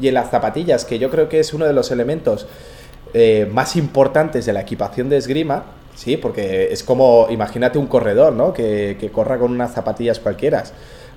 y 0.00 0.08
en 0.08 0.14
las 0.14 0.30
zapatillas, 0.30 0.86
que 0.86 0.98
yo 0.98 1.10
creo 1.10 1.28
que 1.28 1.40
es 1.40 1.52
uno 1.52 1.66
de 1.66 1.74
los 1.74 1.90
elementos 1.90 2.46
eh, 3.12 3.46
más 3.52 3.76
importantes 3.76 4.46
de 4.46 4.54
la 4.54 4.62
equipación 4.62 5.10
de 5.10 5.18
esgrima, 5.18 5.64
Sí, 5.96 6.18
porque 6.18 6.72
es 6.72 6.82
como, 6.82 7.26
imagínate 7.30 7.78
un 7.78 7.86
corredor, 7.86 8.34
¿no? 8.34 8.52
Que, 8.52 9.10
corra 9.12 9.38
con 9.38 9.50
unas 9.50 9.72
zapatillas 9.72 10.20
cualquiera. 10.20 10.62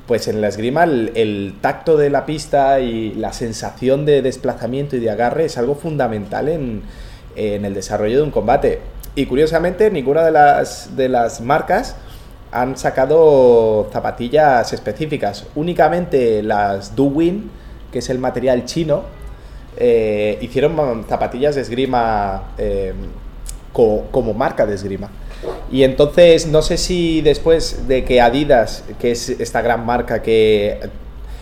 Pues 0.07 0.27
en 0.27 0.41
la 0.41 0.47
esgrima 0.47 0.85
el, 0.85 1.55
tacto 1.61 1.97
de 1.97 2.09
la 2.09 2.25
pista 2.25 2.79
y 2.79 3.13
la 3.13 3.33
sensación 3.33 4.05
de 4.05 4.21
desplazamiento 4.21 4.95
y 4.95 4.99
de 4.99 5.11
agarre 5.11 5.45
es 5.45 5.57
algo 5.57 5.75
fundamental 5.75 6.47
en, 6.47 6.81
el 7.35 7.73
desarrollo 7.73 8.17
de 8.17 8.23
un 8.23 8.31
combate. 8.31 8.79
Y 9.15 9.25
curiosamente 9.25 9.91
ninguna 9.91 10.23
de 10.23 10.31
las, 10.31 10.95
de 10.95 11.09
las 11.09 11.41
marcas 11.41 11.95
han 12.51 12.77
sacado 12.77 13.89
zapatillas 13.91 14.71
específicas. 14.71 15.45
Únicamente 15.55 16.41
las 16.41 16.95
Duwin, 16.95 17.51
que 17.91 17.99
es 17.99 18.09
el 18.09 18.17
material 18.17 18.65
chino, 18.65 19.03
eh, 19.77 20.37
hicieron 20.41 21.05
zapatillas 21.07 21.55
de 21.55 21.61
esgrima 21.61 22.53
eh, 22.57 22.93
como, 23.73 24.33
marca 24.33 24.65
de 24.65 24.75
esgrima. 24.75 25.09
Y 25.71 25.83
entonces 25.83 26.47
no 26.47 26.61
sé 26.61 26.77
si 26.77 27.21
después 27.21 27.87
de 27.87 28.03
que 28.03 28.21
Adidas, 28.21 28.83
que 28.99 29.11
es 29.11 29.29
esta 29.29 29.61
gran 29.61 29.85
marca 29.85 30.21
que 30.21 30.79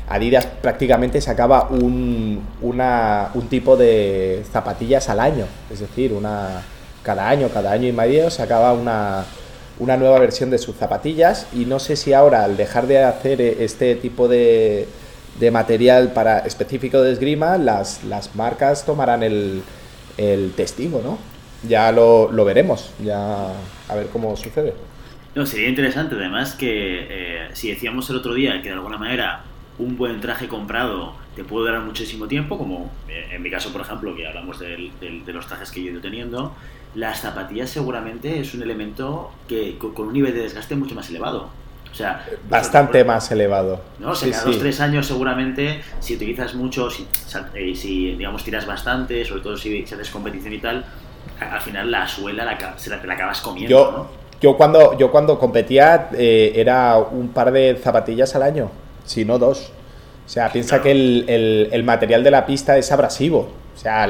Adidas 0.10 0.46
prácticamente 0.46 1.20
sacaba 1.22 1.68
un, 1.70 2.46
una, 2.62 3.32
un 3.34 3.48
tipo 3.48 3.76
de 3.76 4.44
zapatillas 4.52 5.10
al 5.10 5.20
año, 5.20 5.46
es 5.72 5.80
decir, 5.80 6.14
una, 6.14 6.64
cada 7.04 7.30
año, 7.30 7.50
cada 7.54 7.72
año 7.72 7.88
y 7.88 7.92
medio 7.92 8.30
sacaba 8.30 8.74
una, 8.74 9.26
una 9.80 9.98
nueva 9.98 10.20
versión 10.20 10.50
de 10.50 10.58
sus 10.58 10.76
zapatillas 10.76 11.48
y 11.54 11.66
no 11.66 11.80
sé 11.80 11.96
si 11.96 12.14
ahora 12.14 12.44
al 12.44 12.58
dejar 12.58 12.88
de 12.88 13.04
hacer 13.04 13.42
este 13.42 13.96
tipo 13.96 14.28
de, 14.28 14.88
de 15.40 15.52
material 15.52 16.12
para 16.14 16.40
específico 16.40 17.02
de 17.02 17.12
esgrima, 17.12 17.58
las, 17.58 18.04
las 18.04 18.36
marcas 18.36 18.86
tomarán 18.86 19.24
el, 19.24 19.64
el 20.18 20.52
testigo, 20.56 21.02
¿no? 21.04 21.18
Ya 21.64 21.92
lo, 21.92 22.32
lo 22.32 22.46
veremos, 22.46 22.92
ya 23.04 23.48
a 23.88 23.96
ver 23.96 24.08
cómo 24.08 24.36
sucede. 24.36 24.74
No, 25.36 25.46
sería 25.46 25.70
interesante 25.70 26.16
además 26.16 26.56
que 26.56 27.08
eh, 27.10 27.48
si 27.54 27.70
decíamos 27.70 28.10
el 28.10 28.18
otro 28.18 28.34
día 28.34 28.62
que 28.62 28.70
de 28.70 28.76
alguna 28.76 28.98
manera 28.98 29.44
un 29.78 29.96
buen 29.96 30.20
traje 30.20 30.48
comprado 30.48 31.14
te 31.36 31.44
puede 31.44 31.68
durar 31.68 31.84
muchísimo 31.84 32.28
tiempo, 32.28 32.58
como 32.58 32.92
eh, 33.08 33.30
en 33.32 33.44
mi 33.44 33.52
caso, 33.52 33.72
por 33.72 33.82
ejemplo, 33.82 34.16
que 34.16 34.26
hablamos 34.26 34.60
de 34.60 34.92
los 35.28 35.46
trajes 35.46 35.70
que 35.70 35.82
yo 35.82 35.90
he 35.90 35.92
ido 35.92 36.02
teniendo, 36.02 36.56
las 36.96 37.22
zapatillas 37.22 37.70
seguramente 37.70 38.40
es 38.40 38.56
un 38.56 38.64
elemento 38.64 39.32
que 39.48 39.78
con 39.78 40.08
un 40.08 40.14
nivel 40.14 40.34
de 40.34 40.42
desgaste 40.42 40.76
mucho 40.76 40.96
más 40.96 41.10
elevado. 41.10 41.50
O 41.92 41.96
sea, 41.96 42.26
bastante 42.50 43.04
más 43.04 43.32
elevado. 43.32 43.82
¿no? 44.00 44.12
O 44.12 44.16
sea, 44.16 44.32
cada 44.32 44.46
dos 44.46 44.60
tres 44.60 44.80
años 44.82 45.08
seguramente, 45.08 45.82
si 46.00 46.16
utilizas 46.16 46.54
mucho, 46.54 46.90
si, 46.90 47.08
eh, 47.54 47.76
si, 47.76 48.16
digamos 48.16 48.44
tiras 48.44 48.66
bastante, 48.66 49.26
sobre 49.26 49.42
todo 49.42 49.58
si, 49.58 49.84
haces 49.84 50.10
competición 50.10 50.54
y 50.54 50.60
tal, 50.60 50.86
al 51.40 51.62
final 51.62 51.92
la 51.92 52.08
suela 52.08 52.46
la, 52.46 52.78
se 52.78 52.90
la, 52.90 53.02
te 53.02 53.08
la 53.08 53.14
acabas 53.14 53.42
comiendo, 53.42 53.70
yo, 53.70 53.92
¿no? 53.92 54.28
Yo 54.40 54.56
cuando, 54.56 54.98
yo 54.98 55.12
cuando 55.12 55.40
competía 55.40 56.10
eh, 56.14 56.54
era 56.56 56.98
un 56.98 57.30
par 57.30 57.52
de 57.52 57.78
zapatillas 57.82 58.36
al 58.36 58.44
año, 58.44 58.70
si 59.06 59.26
no 59.26 59.40
dos. 59.40 59.72
O 60.26 60.30
sea, 60.30 60.52
piensa 60.52 60.82
que 60.82 60.92
el, 60.92 61.70
el, 61.72 61.84
material 61.84 62.24
de 62.24 62.32
la 62.32 62.46
pista 62.46 62.78
es 62.78 62.92
abrasivo. 62.92 63.50
O 63.74 63.80
sea, 63.80 64.08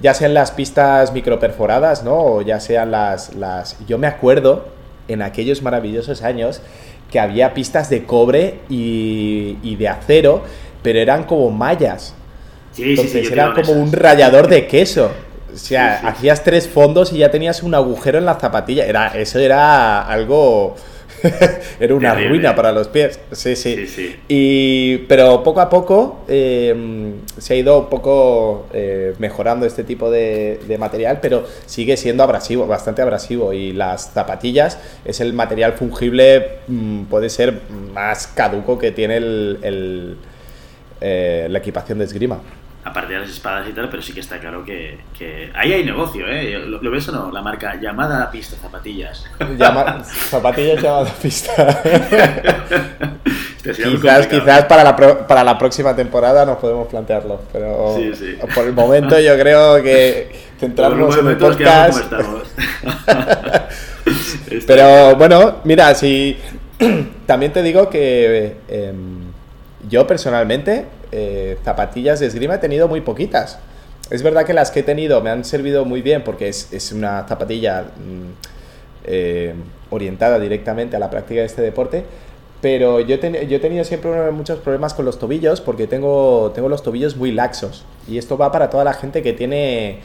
ya 0.00 0.14
sean 0.14 0.34
las 0.34 0.52
pistas 0.52 1.12
microperforadas, 1.12 2.02
¿no? 2.02 2.16
O 2.18 2.42
ya 2.42 2.60
sean 2.60 2.90
las, 2.92 3.34
las... 3.34 3.76
Yo 3.86 3.98
me 3.98 4.06
acuerdo 4.06 4.68
en 5.08 5.20
aquellos 5.20 5.60
maravillosos 5.62 6.22
años 6.22 6.62
que 7.10 7.20
había 7.20 7.52
pistas 7.52 7.90
de 7.90 8.04
cobre 8.04 8.60
y, 8.70 9.58
y 9.62 9.76
de 9.76 9.88
acero, 9.88 10.44
pero 10.82 10.98
eran 10.98 11.24
como 11.24 11.50
mallas. 11.50 12.14
Sí, 12.72 12.90
Entonces 12.90 13.12
sí, 13.12 13.26
sí, 13.26 13.32
era 13.32 13.52
como 13.52 13.72
un 13.72 13.92
rallador 13.92 14.48
de 14.48 14.66
queso. 14.66 15.10
O 15.52 15.56
sea, 15.56 15.98
hacías 16.08 16.42
tres 16.44 16.68
fondos 16.68 17.12
y 17.12 17.18
ya 17.18 17.30
tenías 17.30 17.62
un 17.62 17.74
agujero 17.74 18.18
en 18.18 18.24
la 18.24 18.34
zapatilla. 18.34 18.86
Era, 18.86 19.08
eso 19.08 19.38
era 19.38 20.06
algo 20.06 20.76
era 21.80 21.94
una 21.94 22.14
ruina 22.14 22.54
para 22.54 22.72
los 22.72 22.88
pies. 22.88 23.18
Sí, 23.32 23.56
sí. 23.56 24.16
Y, 24.28 24.98
pero 25.08 25.42
poco 25.42 25.60
a 25.60 25.68
poco 25.68 26.24
eh, 26.28 27.14
se 27.38 27.54
ha 27.54 27.56
ido 27.56 27.80
un 27.80 27.88
poco 27.88 28.66
eh, 28.72 29.14
mejorando 29.18 29.66
este 29.66 29.84
tipo 29.84 30.10
de, 30.10 30.58
material, 30.78 31.18
pero 31.20 31.44
sigue 31.66 31.96
siendo 31.96 32.22
abrasivo, 32.22 32.66
bastante 32.66 33.02
abrasivo. 33.02 33.52
Y 33.52 33.72
las 33.72 34.12
zapatillas 34.12 34.78
es 35.04 35.20
el 35.20 35.32
material 35.32 35.74
fungible, 35.74 36.58
mm, 36.68 37.04
puede 37.04 37.28
ser 37.28 37.60
más 37.92 38.26
caduco 38.26 38.78
que 38.78 38.90
tiene 38.90 39.16
el, 39.18 40.16
eh, 41.00 41.46
la 41.50 41.58
equipación 41.58 41.98
de 41.98 42.04
esgrima 42.04 42.40
aparte 42.84 43.12
de 43.12 43.20
las 43.20 43.30
espadas 43.30 43.68
y 43.68 43.72
tal, 43.72 43.88
pero 43.88 44.02
sí 44.02 44.12
que 44.12 44.20
está 44.20 44.38
claro 44.38 44.64
que, 44.64 44.98
ahí 45.54 45.72
hay 45.72 45.84
negocio, 45.84 46.26
¿eh? 46.28 46.58
¿Lo, 46.58 46.90
ves 46.90 47.08
o 47.08 47.12
no? 47.12 47.30
La 47.30 47.42
marca 47.42 47.76
llamada 47.80 48.30
pista 48.30 48.56
zapatillas. 48.56 49.24
zapatillas 50.30 50.82
llamada 50.82 51.12
pista. 51.20 51.82
quizás, 53.62 54.26
quizás 54.26 54.64
para, 54.64 54.82
la 54.82 54.96
para 55.26 55.44
la 55.44 55.56
próxima 55.56 55.94
temporada 55.94 56.44
nos 56.44 56.58
podemos 56.58 56.88
plantearlo, 56.88 57.42
pero 57.52 57.96
por 58.54 58.64
el 58.64 58.72
momento 58.72 59.18
yo 59.20 59.38
creo 59.38 59.80
que 59.82 60.32
centrarnos 60.58 61.16
en 61.18 61.28
el 61.28 61.36
podcast. 61.38 62.12
pero 64.66 65.16
bueno, 65.16 65.60
mira, 65.64 65.94
si 65.94 66.36
también 67.26 67.52
te 67.52 67.62
digo 67.62 67.88
que 67.88 68.56
em, 68.68 69.21
yo 69.88 70.06
personalmente 70.06 70.86
eh, 71.10 71.58
zapatillas 71.64 72.20
de 72.20 72.26
esgrima 72.26 72.54
he 72.54 72.58
tenido 72.58 72.88
muy 72.88 73.00
poquitas. 73.00 73.58
Es 74.10 74.22
verdad 74.22 74.44
que 74.44 74.52
las 74.52 74.70
que 74.70 74.80
he 74.80 74.82
tenido 74.82 75.20
me 75.20 75.30
han 75.30 75.44
servido 75.44 75.84
muy 75.84 76.02
bien 76.02 76.22
porque 76.24 76.48
es, 76.48 76.92
una 76.92 77.26
zapatilla 77.26 77.82
mm, 77.82 78.30
eh, 79.04 79.54
orientada 79.90 80.38
directamente 80.38 80.96
a 80.96 80.98
la 80.98 81.10
práctica 81.10 81.40
de 81.40 81.46
este 81.46 81.62
deporte, 81.62 82.04
pero 82.60 83.00
yo, 83.00 83.16
yo 83.16 83.56
he 83.56 83.60
tenido 83.60 83.84
siempre 83.84 84.30
muchos 84.30 84.58
problemas 84.60 84.94
con 84.94 85.04
los 85.04 85.18
tobillos 85.18 85.60
porque 85.60 85.86
tengo, 85.86 86.52
tengo 86.54 86.68
los 86.68 86.82
tobillos 86.82 87.16
muy 87.16 87.32
laxos. 87.32 87.84
Y 88.06 88.18
esto 88.18 88.36
va 88.38 88.52
para 88.52 88.70
toda 88.70 88.84
la 88.84 88.92
gente 88.92 89.22
que 89.22 89.32
tiene 89.32 90.00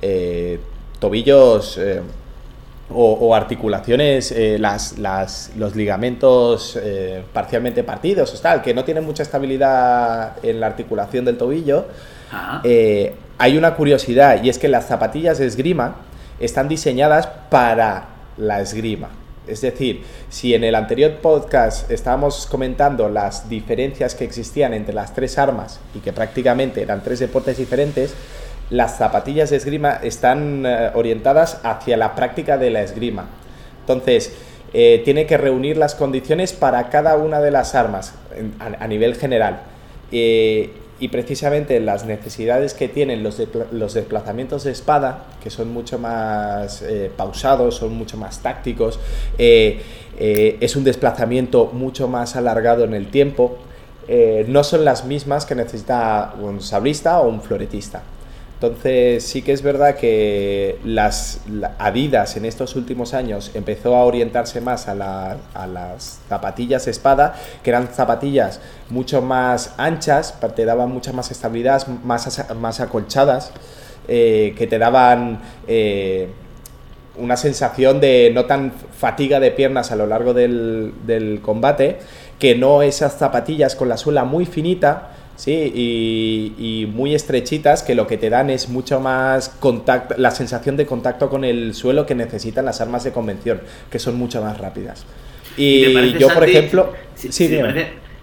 eh, 0.00 0.58
tobillos 1.00 1.78
o, 2.90 3.34
articulaciones, 3.34 4.32
eh, 4.32 4.56
las, 4.58 4.98
las, 4.98 5.52
los 5.56 5.76
ligamentos 5.76 6.78
eh, 6.82 7.22
parcialmente 7.32 7.84
partidos, 7.84 8.34
o 8.34 8.40
tal, 8.40 8.62
que 8.62 8.72
no 8.72 8.84
tienen 8.84 9.04
mucha 9.04 9.22
estabilidad 9.22 10.36
en 10.42 10.58
la 10.60 10.68
articulación 10.68 11.24
del 11.24 11.36
tobillo, 11.36 11.86
eh, 12.64 13.14
hay 13.38 13.56
una 13.56 13.74
curiosidad 13.74 14.42
y 14.42 14.48
es 14.48 14.58
que 14.58 14.68
las 14.68 14.86
zapatillas 14.86 15.38
de 15.38 15.46
esgrima 15.46 15.96
están 16.40 16.68
diseñadas 16.68 17.26
para 17.50 18.08
la 18.36 18.60
esgrima. 18.60 19.10
Es 19.46 19.62
decir, 19.62 20.04
si 20.28 20.54
en 20.54 20.62
el 20.62 20.74
anterior 20.74 21.12
podcast 21.22 21.90
estábamos 21.90 22.46
comentando 22.46 23.08
las 23.08 23.48
diferencias 23.48 24.14
que 24.14 24.24
existían 24.24 24.74
entre 24.74 24.94
las 24.94 25.14
tres 25.14 25.38
armas 25.38 25.80
y 25.94 26.00
que 26.00 26.12
prácticamente 26.12 26.82
eran 26.82 27.02
tres 27.02 27.18
deportes 27.18 27.56
diferentes, 27.56 28.14
las 28.70 28.98
zapatillas 28.98 29.50
de 29.50 29.56
esgrima 29.56 29.98
están 30.02 30.64
eh, 30.66 30.90
orientadas 30.94 31.60
hacia 31.62 31.96
la 31.96 32.14
práctica 32.14 32.58
de 32.58 32.70
la 32.70 32.82
esgrima. 32.82 33.26
Entonces, 33.80 34.32
eh, 34.74 35.00
tiene 35.04 35.26
que 35.26 35.38
reunir 35.38 35.78
las 35.78 35.94
condiciones 35.94 36.52
para 36.52 36.90
cada 36.90 37.16
una 37.16 37.40
de 37.40 37.50
las 37.50 37.74
armas 37.74 38.14
a, 38.58 38.86
nivel 38.86 39.14
general. 39.14 39.62
Eh, 40.12 40.70
y 41.00 41.08
precisamente 41.08 41.80
las 41.80 42.04
necesidades 42.04 42.74
que 42.74 42.88
tienen 42.88 43.22
los, 43.22 43.40
los 43.70 43.94
desplazamientos 43.94 44.64
de 44.64 44.72
espada, 44.72 45.26
que 45.42 45.48
son 45.48 45.72
mucho 45.72 45.98
más 45.98 46.84
pausados, 47.16 47.76
son 47.76 47.94
mucho 47.94 48.16
más 48.16 48.40
tácticos, 48.40 48.98
es 49.38 50.76
un 50.76 50.82
desplazamiento 50.82 51.66
mucho 51.66 52.08
más 52.08 52.34
alargado 52.34 52.82
en 52.82 52.94
el 52.94 53.12
tiempo, 53.12 53.58
no 54.48 54.64
son 54.64 54.84
las 54.84 55.04
mismas 55.04 55.46
que 55.46 55.54
necesita 55.54 56.34
un 56.42 56.60
sablista 56.60 57.20
o 57.20 57.28
un 57.28 57.42
floretista. 57.42 58.02
Entonces 58.60 59.22
sí 59.22 59.42
que 59.42 59.52
es 59.52 59.62
verdad 59.62 59.94
que 59.94 60.80
las 60.84 61.42
Adidas 61.78 62.36
en 62.36 62.44
estos 62.44 62.74
últimos 62.74 63.14
años 63.14 63.52
empezó 63.54 63.94
a 63.94 64.04
orientarse 64.04 64.60
más 64.60 64.88
a, 64.88 64.96
las 64.96 66.18
zapatillas 66.28 66.88
espada, 66.88 67.36
que 67.62 67.70
eran 67.70 67.86
zapatillas 67.86 68.60
mucho 68.90 69.22
más 69.22 69.74
anchas, 69.76 70.34
te 70.56 70.64
daban 70.64 70.90
mucha 70.90 71.12
más 71.12 71.30
estabilidad, 71.30 71.86
más, 72.02 72.44
más 72.56 72.80
acolchadas, 72.80 73.52
eh, 74.08 74.54
que 74.58 74.66
te 74.66 74.80
daban 74.80 75.38
eh, 75.68 76.26
una 77.16 77.36
sensación 77.36 78.00
de 78.00 78.32
no 78.34 78.46
tan 78.46 78.72
fatiga 78.72 79.38
de 79.38 79.52
piernas 79.52 79.92
a 79.92 79.96
lo 79.96 80.08
largo 80.08 80.34
del 80.34 81.38
combate, 81.42 81.98
que 82.40 82.56
no 82.56 82.82
esas 82.82 83.18
zapatillas 83.18 83.76
con 83.76 83.88
la 83.88 83.96
suela 83.96 84.24
muy 84.24 84.46
finita, 84.46 85.10
Sí, 85.38 85.72
y, 86.58 86.86
muy 86.92 87.14
estrechitas 87.14 87.84
que 87.84 87.94
lo 87.94 88.08
que 88.08 88.18
te 88.18 88.28
dan 88.28 88.50
es 88.50 88.68
mucho 88.68 88.98
más 88.98 89.48
contacto, 89.48 90.16
la 90.18 90.32
sensación 90.32 90.76
de 90.76 90.84
contacto 90.84 91.30
con 91.30 91.44
el 91.44 91.74
suelo 91.74 92.06
que 92.06 92.16
necesitan 92.16 92.64
las 92.64 92.80
armas 92.80 93.04
de 93.04 93.12
convención, 93.12 93.60
que 93.88 94.00
son 94.00 94.16
mucho 94.16 94.42
más 94.42 94.58
rápidas. 94.58 95.06
Y, 95.56 96.18
yo, 96.18 96.28
por 96.34 96.42
ejemplo, 96.42 96.92
sí, 97.14 97.48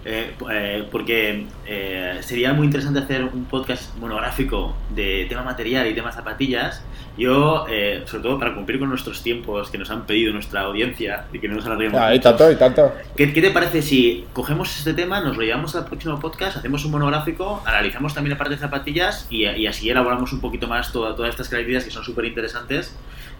eh, 0.08 0.30
eh, 0.50 0.84
porque 0.92 1.46
eh, 1.66 2.18
sería 2.20 2.52
muy 2.52 2.66
interesante 2.66 3.00
hacer 3.00 3.24
un 3.24 3.46
podcast 3.46 3.96
monográfico 3.96 4.76
de 4.94 5.24
tema 5.26 5.42
material 5.42 5.86
y 5.86 5.94
tema 5.94 6.12
zapatillas 6.12 6.82
yo, 7.16 7.66
eh, 7.68 8.02
sobre 8.06 8.22
todo 8.22 8.38
para 8.38 8.54
cumplir 8.54 8.78
con 8.78 8.88
nuestros 8.88 9.22
tiempos 9.22 9.70
que 9.70 9.78
nos 9.78 9.90
han 9.90 10.04
pedido 10.04 10.32
nuestra 10.32 10.62
audiencia 10.62 11.24
y 11.32 11.38
que 11.38 11.48
no 11.48 11.54
nos 11.54 11.66
alarguemos. 11.66 12.00
Ah, 12.00 12.14
y 12.14 12.20
tanto, 12.20 12.50
y 12.50 12.56
tanto. 12.56 12.92
¿Qué, 13.16 13.28
te 13.28 13.50
parece 13.50 13.80
si 13.80 14.26
cogemos 14.32 14.76
este 14.76 14.92
tema, 14.92 15.20
nos 15.20 15.36
lo 15.36 15.42
llevamos 15.42 15.74
al 15.76 15.86
próximo 15.86 16.20
podcast, 16.20 16.58
hacemos 16.58 16.84
un 16.84 16.92
monográfico, 16.92 17.62
analizamos 17.64 18.14
también 18.14 18.32
la 18.32 18.38
parte 18.38 18.54
de 18.54 18.60
zapatillas 18.60 19.26
y, 19.30 19.66
así 19.66 19.88
elaboramos 19.88 20.32
un 20.32 20.40
poquito 20.40 20.68
más 20.68 20.92
todas 20.92 21.30
estas 21.30 21.48
características 21.48 21.84
que 21.84 21.90
son 21.90 22.04
súper 22.04 22.26
interesantes, 22.26 22.94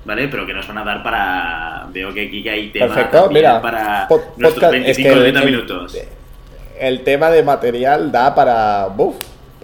¿vale? 0.07 0.29
Pero 0.29 0.47
que 0.47 0.55
nos 0.55 0.67
van 0.67 0.79
a 0.79 0.85
dar 0.85 1.03
para. 1.03 1.87
Veo 1.93 2.15
que 2.15 2.27
aquí 2.27 2.49
hay 2.49 2.71
tema 2.71 2.95
Perfecto, 2.95 3.31
mira, 3.31 3.61
para 3.61 4.09
nuestros 4.37 4.71
25 4.71 5.21
30 5.21 5.41
minutos. 5.43 5.99
El 6.79 7.03
tema 7.03 7.31
de 7.31 7.43
material 7.43 8.11
da 8.11 8.35
para. 8.35 8.87
Buf, 8.87 9.17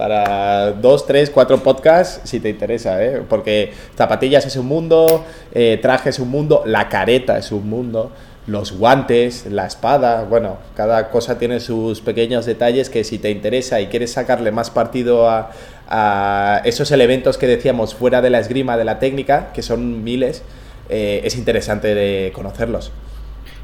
para 0.03 0.73
dos, 0.73 1.07
tres, 1.07 1.31
cuatro 1.31 1.63
podcasts 1.63 2.29
si 2.29 2.41
te 2.41 2.49
interesa, 2.49 3.01
¿eh? 3.05 3.23
porque 3.29 3.73
zapatillas 3.97 4.45
es 4.45 4.57
un 4.57 4.67
mundo, 4.67 5.25
eh, 5.55 5.79
traje 5.81 6.11
es 6.11 6.19
un 6.19 6.29
mundo, 6.29 6.65
la 6.67 6.89
careta 6.89 7.39
es 7.39 7.53
un 7.53 7.71
mundo, 7.71 8.11
los 8.49 8.77
guantes, 8.77 9.47
la 9.47 9.65
espada, 9.65 10.25
bueno, 10.25 10.57
cada 10.75 11.09
cosa 11.11 11.39
tiene 11.39 11.61
sus 11.61 12.01
pequeños 12.01 12.47
detalles 12.47 12.91
que 12.91 13.05
si 13.05 13.19
te 13.21 13.31
interesa 13.31 13.81
y 13.81 13.87
quieres 13.87 14.11
sacarle 14.11 14.51
más 14.51 14.71
partido 14.71 15.31
a, 15.31 15.53
esos 16.65 16.91
elementos 16.91 17.39
que 17.39 17.47
decíamos 17.47 17.95
fuera 17.95 18.21
de 18.21 18.31
la 18.31 18.41
esgrima, 18.41 18.77
de 18.77 18.85
la 18.85 18.99
técnica, 18.99 19.53
que 19.53 19.63
son 19.63 20.03
miles, 20.03 20.43
eh, 20.89 21.21
es 21.23 21.37
interesante 21.37 21.95
de 21.95 22.33
conocerlos. 22.35 22.91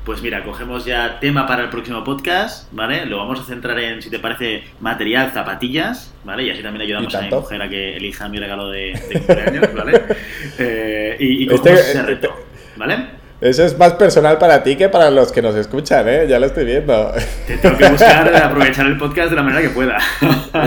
Pues 0.09 0.23
mira, 0.23 0.43
cogemos 0.43 0.87
ya 0.87 1.21
tema 1.21 1.47
para 1.47 1.65
el 1.65 1.69
próximo 1.69 2.03
podcast, 2.03 2.73
¿vale? 2.73 3.05
Lo 3.05 3.19
vamos 3.19 3.41
a 3.41 3.45
centrar 3.45 3.79
en, 3.79 4.01
si 4.01 4.09
te 4.09 4.19
parece, 4.19 4.65
material, 4.81 5.33
zapatillas, 5.35 6.15
¿vale? 6.25 6.45
Y 6.45 6.51
así 6.51 6.63
también 6.63 6.81
ayudamos 6.81 7.15
a 7.15 7.21
mi 7.21 7.29
mujer 7.29 7.61
a 7.61 7.69
que 7.69 7.99
elija 7.99 8.27
mi 8.31 8.39
regalo 8.39 8.71
de, 8.71 8.99
cumpleaños, 9.13 9.75
¿vale? 9.75 10.03
Eh, 10.61 11.15
y, 11.21 11.43
y 11.43 11.47
cogemos 11.47 11.81
este, 11.81 11.91
ese 11.91 12.03
reto, 12.05 12.35
¿vale? 12.79 13.07
Eso 13.43 13.63
es 13.67 13.77
más 13.77 13.93
personal 13.93 14.39
para 14.39 14.63
ti 14.63 14.77
que 14.77 14.89
para 14.89 15.11
los 15.11 15.31
que 15.31 15.43
nos 15.43 15.55
escuchan, 15.55 16.09
¿eh? 16.09 16.27
Ya 16.27 16.39
lo 16.39 16.47
estoy 16.47 16.65
viendo. 16.65 17.13
Te 17.47 17.59
tengo 17.59 17.77
que 17.77 17.91
buscar 17.91 18.35
aprovechar 18.45 18.87
el 18.87 18.97
podcast 18.97 19.29
de 19.29 19.37
la 19.37 19.43
manera 19.43 19.61
que 19.61 19.69
pueda. 19.69 19.99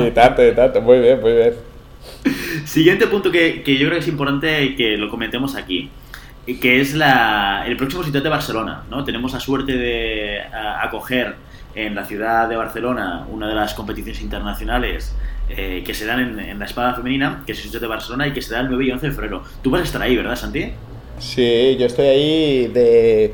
Y 0.05 0.11
tanto, 0.11 0.47
y 0.47 0.51
tanto. 0.51 0.81
Muy 0.81 0.99
bien, 0.99 1.19
muy 1.19 1.33
bien. 1.33 1.53
Siguiente 2.65 3.07
punto 3.07 3.31
que, 3.31 3.63
que 3.63 3.73
yo 3.73 3.87
creo 3.87 3.93
que 3.93 4.03
es 4.03 4.07
importante 4.07 4.75
que 4.75 4.97
lo 4.97 5.09
comentemos 5.09 5.55
aquí 5.55 5.89
que 6.45 6.81
es 6.81 6.93
la, 6.93 7.63
el 7.67 7.77
próximo 7.77 8.03
sitio 8.03 8.21
de 8.21 8.29
Barcelona. 8.29 8.83
¿no? 8.89 9.03
Tenemos 9.03 9.33
la 9.33 9.39
suerte 9.39 9.73
de 9.73 10.41
acoger 10.81 11.35
en 11.75 11.95
la 11.95 12.05
ciudad 12.05 12.49
de 12.49 12.55
Barcelona 12.55 13.25
una 13.31 13.47
de 13.47 13.55
las 13.55 13.73
competiciones 13.73 14.21
internacionales 14.21 15.13
eh, 15.49 15.83
que 15.85 15.93
se 15.93 16.05
dan 16.05 16.39
en, 16.39 16.59
la 16.59 16.65
espada 16.65 16.93
femenina, 16.93 17.43
que 17.45 17.51
es 17.51 17.57
el 17.59 17.65
sitio 17.65 17.79
de 17.79 17.87
Barcelona 17.87 18.27
y 18.27 18.33
que 18.33 18.41
se 18.41 18.53
da 18.53 18.61
el 18.61 18.69
9 18.69 18.85
y 18.85 18.91
11 18.91 19.07
de 19.07 19.11
febrero. 19.13 19.43
Tú 19.61 19.69
vas 19.69 19.81
a 19.81 19.83
estar 19.83 20.01
ahí, 20.01 20.15
¿verdad, 20.15 20.35
Santi? 20.35 20.71
Sí, 21.19 21.75
yo 21.79 21.85
estoy 21.85 22.07
ahí 22.07 22.67
de... 22.67 23.33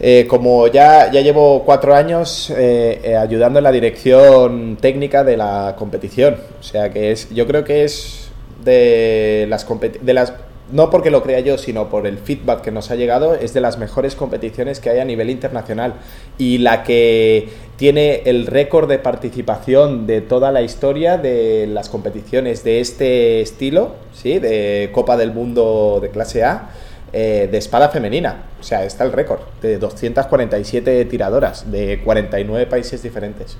Eh, 0.00 0.26
como 0.28 0.68
ya, 0.68 1.10
ya 1.10 1.20
llevo 1.22 1.64
cuatro 1.64 1.92
años 1.92 2.52
eh, 2.56 3.16
ayudando 3.20 3.58
en 3.58 3.64
la 3.64 3.72
dirección 3.72 4.76
técnica 4.76 5.24
de 5.24 5.36
la 5.36 5.74
competición. 5.76 6.36
O 6.60 6.62
sea 6.62 6.92
que 6.92 7.10
es, 7.10 7.34
yo 7.34 7.48
creo 7.48 7.64
que 7.64 7.82
es 7.82 8.30
de 8.62 9.46
las, 9.48 9.66
de 10.00 10.14
las 10.14 10.32
no 10.72 10.90
porque 10.90 11.10
lo 11.10 11.22
crea 11.22 11.40
yo, 11.40 11.58
sino 11.58 11.88
por 11.88 12.06
el 12.06 12.18
feedback 12.18 12.62
que 12.62 12.70
nos 12.70 12.90
ha 12.90 12.96
llegado, 12.96 13.34
es 13.34 13.54
de 13.54 13.60
las 13.60 13.78
mejores 13.78 14.14
competiciones 14.14 14.80
que 14.80 14.90
hay 14.90 14.98
a 14.98 15.04
nivel 15.04 15.30
internacional 15.30 15.94
y 16.36 16.58
la 16.58 16.82
que 16.82 17.48
tiene 17.76 18.22
el 18.26 18.46
récord 18.46 18.88
de 18.88 18.98
participación 18.98 20.06
de 20.06 20.20
toda 20.20 20.52
la 20.52 20.62
historia 20.62 21.16
de 21.16 21.66
las 21.66 21.88
competiciones 21.88 22.64
de 22.64 22.80
este 22.80 23.40
estilo, 23.40 23.94
¿sí? 24.12 24.38
de 24.38 24.90
Copa 24.92 25.16
del 25.16 25.32
Mundo 25.32 25.98
de 26.02 26.10
clase 26.10 26.44
A. 26.44 26.70
Eh, 27.10 27.48
de 27.50 27.56
espada 27.56 27.88
femenina, 27.88 28.42
o 28.60 28.62
sea, 28.62 28.84
está 28.84 29.02
el 29.02 29.12
récord 29.12 29.40
de 29.62 29.78
247 29.78 31.06
tiradoras 31.06 31.72
de 31.72 32.02
49 32.04 32.66
países 32.66 33.02
diferentes. 33.02 33.56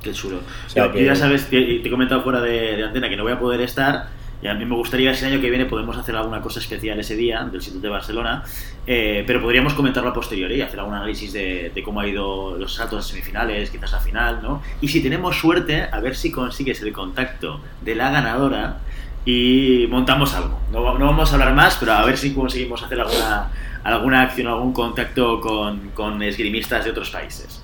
Qué 0.00 0.12
chulo. 0.12 0.38
ya 0.74 1.16
sabes, 1.16 1.46
te, 1.50 1.60
te 1.60 1.88
he 1.88 1.90
comentado 1.90 2.22
fuera 2.22 2.40
de, 2.40 2.76
de 2.76 2.84
antena 2.84 3.08
que 3.08 3.16
no 3.16 3.24
voy 3.24 3.32
a 3.32 3.40
poder 3.40 3.60
estar, 3.60 4.06
y 4.42 4.46
a 4.46 4.54
mí 4.54 4.64
me 4.64 4.74
gustaría 4.74 5.10
ese 5.10 5.26
año 5.26 5.40
que 5.40 5.50
viene 5.50 5.66
podemos 5.66 5.96
hacer 5.96 6.16
alguna 6.16 6.40
cosa 6.40 6.60
especial 6.60 6.98
ese 6.98 7.16
día 7.16 7.44
del 7.44 7.60
sitio 7.60 7.80
de 7.80 7.88
Barcelona, 7.88 8.42
eh, 8.86 9.22
pero 9.26 9.42
podríamos 9.42 9.74
comentarlo 9.74 10.10
a 10.10 10.14
posteriori 10.14 10.56
y 10.56 10.62
hacer 10.62 10.80
algún 10.80 10.94
análisis 10.94 11.32
de, 11.32 11.82
cómo 11.84 12.00
ha 12.00 12.06
ido 12.06 12.56
los 12.56 12.74
saltos 12.74 13.04
a 13.04 13.08
semifinales, 13.08 13.70
quizás 13.70 13.92
a 13.94 14.00
final, 14.00 14.40
¿no? 14.42 14.62
Y 14.80 14.88
si 14.88 15.02
tenemos 15.02 15.38
suerte, 15.38 15.88
a 15.90 16.00
ver 16.00 16.16
si 16.16 16.30
consigues 16.30 16.80
el 16.82 16.92
contacto 16.92 17.60
de 17.82 17.94
la 17.94 18.10
ganadora 18.10 18.78
y 19.26 19.86
montamos 19.90 20.34
algo. 20.34 20.58
No, 20.72 20.98
no 20.98 21.06
vamos 21.06 21.30
a 21.30 21.34
hablar 21.34 21.54
más, 21.54 21.76
pero 21.78 21.92
a 21.92 22.04
ver 22.04 22.16
si 22.16 22.32
conseguimos 22.32 22.82
hacer 22.82 23.00
alguna, 23.00 23.50
alguna 23.84 24.22
acción, 24.22 24.46
algún 24.46 24.72
contacto 24.72 25.40
con, 25.40 25.90
con 25.90 26.22
esgrimistas 26.22 26.84
de 26.84 26.90
otros 26.90 27.10
países. 27.10 27.59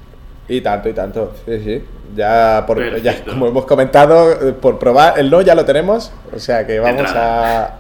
Y 0.49 0.61
tanto, 0.61 0.89
y 0.89 0.93
tanto. 0.93 1.35
Sí, 1.45 1.61
sí. 1.65 1.83
Ya, 2.15 2.65
por, 2.67 2.81
como 3.25 3.49
hemos 3.49 3.67
comentado, 3.67 4.49
eh, 4.49 4.53
por 4.53 4.79
probar, 4.79 5.19
el 5.19 5.31
no 5.31 5.43
ya 5.43 5.55
lo 5.55 5.65
tenemos. 5.65 6.13
O 6.33 6.39
sea 6.39 6.67
que 6.67 6.79
vamos 6.79 7.11
a, 7.15 7.75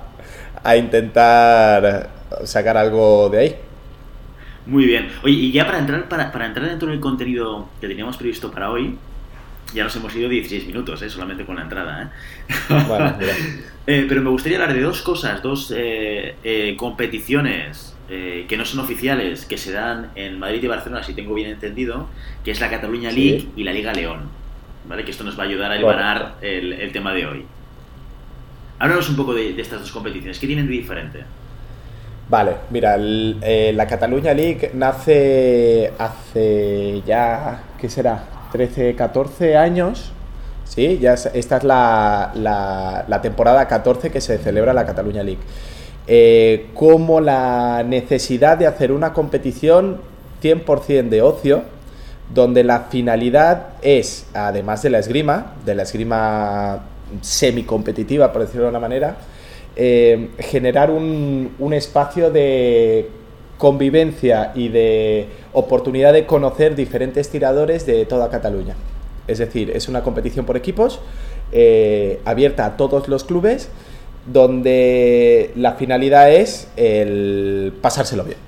a 0.62 0.76
intentar 0.76 2.10
sacar 2.44 2.76
algo 2.76 3.28
de 3.28 3.38
ahí. 3.38 3.56
Muy 4.66 4.84
bien. 4.84 5.08
Oye, 5.22 5.34
y 5.34 5.52
ya 5.52 5.64
para 5.64 5.78
entrar, 5.78 6.08
para, 6.08 6.32
para 6.32 6.46
entrar 6.46 6.68
dentro 6.68 6.88
del 6.88 7.00
contenido 7.00 7.68
que 7.80 7.86
teníamos 7.86 8.16
previsto 8.16 8.50
para 8.50 8.70
hoy, 8.70 8.98
ya 9.74 9.84
nos 9.84 9.94
hemos 9.96 10.14
ido 10.14 10.28
16 10.28 10.66
minutos, 10.66 11.02
¿eh? 11.02 11.10
solamente 11.10 11.44
con 11.44 11.56
la 11.56 11.62
entrada. 11.62 12.12
¿eh? 12.48 13.36
eh, 13.86 14.06
pero 14.08 14.22
me 14.22 14.30
gustaría 14.30 14.58
hablar 14.58 14.74
de 14.74 14.82
dos 14.82 15.02
cosas, 15.02 15.42
dos 15.42 15.72
eh, 15.76 16.74
competiciones 16.78 17.95
eh, 18.08 18.46
que 18.48 18.56
no 18.56 18.64
son 18.64 18.78
oficiales, 18.78 19.46
que 19.46 19.58
se 19.58 19.72
dan 19.72 20.12
en 20.14 20.38
Madrid 20.38 20.62
y 20.62 20.68
Barcelona, 20.68 21.02
si 21.02 21.12
tengo 21.12 21.34
bien 21.34 21.50
entendido, 21.50 22.06
que 22.44 22.52
es 22.52 22.60
la 22.60 22.70
Cataluña 22.70 23.10
League 23.10 23.48
y 23.56 23.64
la 23.64 23.72
Liga 23.72 23.92
León. 23.92 24.28
¿Vale? 24.88 25.04
Que 25.04 25.10
esto 25.10 25.24
nos 25.24 25.36
va 25.36 25.42
a 25.42 25.46
ayudar 25.46 25.72
a 25.72 25.74
eliminar 25.74 26.36
el, 26.40 26.92
tema 26.92 27.12
de 27.12 27.26
hoy. 27.26 27.44
Háblanos 28.78 29.08
un 29.08 29.16
poco 29.16 29.34
de, 29.34 29.60
estas 29.60 29.80
dos 29.80 29.90
competiciones. 29.90 30.38
¿Qué 30.38 30.46
tienen 30.46 30.68
de 30.68 30.72
diferente? 30.74 31.24
Vale, 32.28 32.52
mira, 32.70 32.96
eh, 32.96 33.72
la 33.74 33.88
Cataluña 33.88 34.32
League 34.32 34.70
nace 34.74 35.92
hace 35.98 37.02
ya, 37.04 37.64
¿qué 37.80 37.88
será? 37.88 38.22
13, 38.52 38.94
14 38.94 39.56
años. 39.56 40.12
Sí, 40.62 40.98
ya 41.00 41.14
esta 41.14 41.56
es 41.56 41.64
la, 41.64 42.30
la, 42.34 43.04
la 43.08 43.20
temporada 43.20 43.66
14 43.66 44.12
que 44.12 44.20
se 44.20 44.38
celebra 44.38 44.72
la 44.72 44.86
Cataluña 44.86 45.24
League 45.24 45.42
eh, 46.06 46.66
como 46.74 47.20
la 47.20 47.82
necesidad 47.86 48.58
de 48.58 48.66
hacer 48.66 48.92
una 48.92 49.12
competición 49.12 50.00
100% 50.42 51.08
de 51.08 51.22
ocio, 51.22 51.62
donde 52.32 52.64
la 52.64 52.80
finalidad 52.90 53.68
es, 53.82 54.26
además 54.34 54.82
de 54.82 54.90
la 54.90 54.98
esgrima, 54.98 55.54
de 55.64 55.74
la 55.74 55.82
esgrima 55.84 56.84
semi-competitiva, 57.20 58.32
por 58.32 58.42
decirlo 58.42 58.64
de 58.64 58.70
una 58.70 58.80
manera, 58.80 59.16
eh, 59.76 60.30
generar 60.38 60.90
un, 60.90 61.54
un 61.58 61.72
espacio 61.72 62.30
de 62.30 63.08
convivencia 63.58 64.52
y 64.54 64.68
de 64.68 65.28
oportunidad 65.52 66.12
de 66.12 66.26
conocer 66.26 66.74
diferentes 66.74 67.28
tiradores 67.30 67.86
de 67.86 68.04
toda 68.06 68.28
Cataluña. 68.30 68.74
Es 69.26 69.38
decir, 69.38 69.70
es 69.70 69.88
una 69.88 70.02
competición 70.02 70.46
por 70.46 70.56
equipos, 70.56 71.00
eh, 71.52 72.20
abierta 72.24 72.66
a 72.66 72.76
todos 72.76 73.08
los 73.08 73.24
clubes 73.24 73.68
donde 74.26 75.52
la 75.56 75.72
finalidad 75.74 76.32
es 76.32 76.68
el 76.76 77.72
pasárselo 77.80 78.24
bien. 78.24 78.38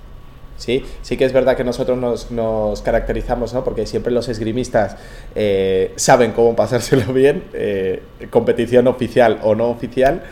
¿sí? 0.58 0.84
Sí 1.02 1.16
que 1.16 1.24
es 1.24 1.32
verdad 1.32 1.56
que 1.56 1.64
nosotros 1.64 2.30
nos, 2.30 2.82
caracterizamos, 2.82 3.54
¿no? 3.54 3.64
porque 3.64 3.86
siempre 3.86 4.12
los 4.12 4.28
esgrimistas 4.28 4.96
eh, 5.34 5.92
saben 5.96 6.32
cómo 6.32 6.54
pasárselo 6.54 7.12
bien, 7.14 7.44
eh, 7.54 8.02
competición 8.30 8.86
oficial 8.88 9.38
o 9.42 9.54
no 9.54 9.68
oficial, 9.70 10.22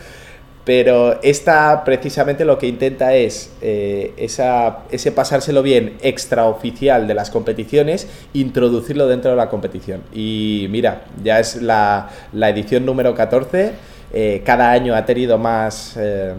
pero 0.65 1.21
esta 1.23 1.85
precisamente 1.85 2.43
lo 2.43 2.57
que 2.57 2.67
intenta 2.67 3.15
es 3.15 3.53
eh, 3.61 4.13
ese 4.17 5.11
pasárselo 5.13 5.63
bien 5.63 5.95
extraoficial 6.01 7.07
de 7.07 7.13
las 7.13 7.29
competiciones, 7.29 8.05
introducirlo 8.33 9.07
dentro 9.07 9.31
de 9.31 9.37
la 9.37 9.47
competición. 9.47 10.01
Y 10.13 10.67
mira, 10.69 11.05
ya 11.23 11.39
es 11.39 11.61
la, 11.61 12.09
la 12.33 12.49
edición 12.49 12.85
número 12.85 13.15
14 13.15 13.96
eh, 14.13 14.41
cada 14.45 14.71
año 14.71 14.95
ha 14.95 15.05
tenido 15.05 15.37
más, 15.37 15.95
eh, 15.97 16.33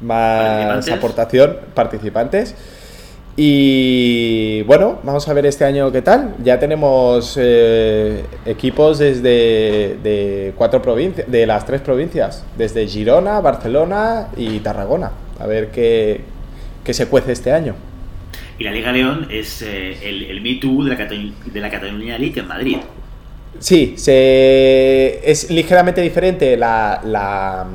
más 0.00 0.88
aportación, 0.88 1.56
participantes. 1.74 2.54
Y 3.40 4.62
bueno, 4.62 4.98
vamos 5.04 5.28
a 5.28 5.32
ver 5.32 5.46
este 5.46 5.64
año 5.64 5.92
qué 5.92 6.02
tal. 6.02 6.34
Ya 6.42 6.58
tenemos 6.58 7.38
eh, 7.40 8.24
equipos 8.44 8.98
desde 8.98 9.96
de 10.02 10.52
cuatro 10.56 10.82
provincias, 10.82 11.30
de 11.30 11.46
las 11.46 11.64
tres 11.64 11.80
provincias, 11.80 12.44
desde 12.56 12.86
Girona, 12.88 13.40
Barcelona 13.40 14.28
y 14.36 14.58
Tarragona. 14.58 15.12
A 15.38 15.46
ver 15.46 15.70
qué, 15.70 16.22
qué 16.82 16.92
se 16.92 17.06
cuece 17.06 17.30
este 17.30 17.52
año. 17.52 17.76
Y 18.58 18.64
la 18.64 18.72
Liga 18.72 18.90
León 18.90 19.28
es 19.30 19.62
el, 19.62 20.24
el 20.24 20.40
Me 20.40 20.56
Too 20.56 20.84
de 20.84 20.96
la, 20.96 21.06
de 21.06 21.60
la 21.60 21.70
Cataluña 21.70 22.18
League 22.18 22.40
en 22.40 22.48
Madrid. 22.48 22.78
Sí, 23.60 23.94
se, 23.96 25.28
es 25.28 25.50
ligeramente 25.50 26.00
diferente 26.00 26.56
la, 26.56 27.66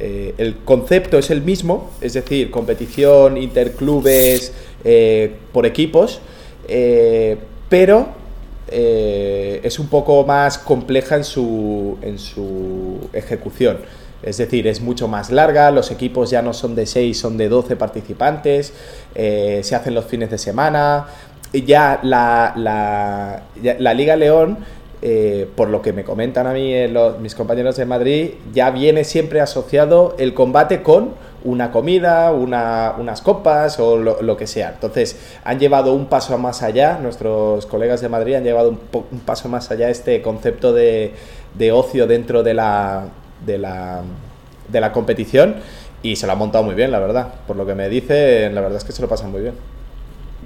eh, 0.00 0.34
el 0.36 0.56
concepto 0.58 1.16
es 1.16 1.30
el 1.30 1.42
mismo, 1.42 1.90
es 2.00 2.14
decir, 2.14 2.50
competición 2.50 3.36
interclubes 3.36 4.52
eh, 4.84 5.32
por 5.52 5.64
equipos, 5.64 6.20
eh, 6.68 7.36
pero 7.68 8.26
es 8.68 9.78
un 9.78 9.86
poco 9.86 10.24
más 10.26 10.58
compleja 10.58 11.14
en 11.14 11.22
su, 11.22 11.98
en 12.02 12.18
su 12.18 12.98
ejecución. 13.12 13.78
Es 14.24 14.38
decir, 14.38 14.66
es 14.66 14.80
mucho 14.80 15.06
más 15.06 15.30
larga, 15.30 15.70
los 15.70 15.92
equipos 15.92 16.30
ya 16.30 16.42
no 16.42 16.52
son 16.52 16.74
de 16.74 16.84
6, 16.84 17.16
son 17.16 17.36
de 17.36 17.48
12 17.48 17.76
participantes, 17.76 18.72
se 19.14 19.74
hacen 19.74 19.94
los 19.94 20.06
fines 20.06 20.30
de 20.32 20.38
semana. 20.38 21.06
Ya 21.52 22.00
la, 22.02 22.54
la, 22.56 23.44
la 23.78 23.94
Liga 23.94 24.16
León 24.16 24.58
eh, 25.02 25.48
por 25.54 25.68
lo 25.68 25.82
que 25.82 25.92
me 25.92 26.04
comentan 26.04 26.46
a 26.46 26.52
mí 26.52 26.72
eh, 26.72 26.92
mis 27.20 27.34
compañeros 27.34 27.76
de 27.76 27.84
Madrid, 27.84 28.30
ya 28.52 28.70
viene 28.70 29.04
siempre 29.04 29.40
asociado 29.40 30.14
el 30.18 30.32
combate 30.32 30.82
con 30.82 31.14
una 31.44 31.70
comida, 31.70 32.32
unas 32.32 33.20
copas 33.20 33.78
o 33.78 33.96
lo, 33.96 34.36
que 34.36 34.46
sea. 34.46 34.70
Entonces, 34.70 35.16
han 35.44 35.60
llevado 35.60 35.92
un 35.92 36.06
paso 36.06 36.36
más 36.38 36.62
allá, 36.62 36.98
nuestros 37.00 37.66
colegas 37.66 38.00
de 38.00 38.08
Madrid 38.08 38.34
han 38.34 38.44
llevado 38.44 38.70
un, 38.70 39.20
paso 39.20 39.48
más 39.48 39.70
allá 39.70 39.90
este 39.90 40.22
concepto 40.22 40.72
de, 40.72 41.12
ocio 41.72 42.06
dentro 42.06 42.42
de 42.42 42.54
la, 42.54 43.04
de 43.44 43.58
la, 43.58 44.02
de 44.68 44.80
la 44.80 44.92
competición 44.92 45.56
y 46.02 46.16
se 46.16 46.26
lo 46.26 46.32
han 46.32 46.38
montado 46.38 46.64
muy 46.64 46.74
bien, 46.74 46.90
la 46.90 46.98
verdad. 46.98 47.28
Por 47.46 47.56
lo 47.56 47.66
que 47.66 47.74
me 47.74 47.88
dicen, 47.88 48.54
la 48.54 48.60
verdad 48.60 48.78
es 48.78 48.84
que 48.84 48.92
se 48.92 49.02
lo 49.02 49.08
pasan 49.08 49.30
muy 49.30 49.42
bien. 49.42 49.75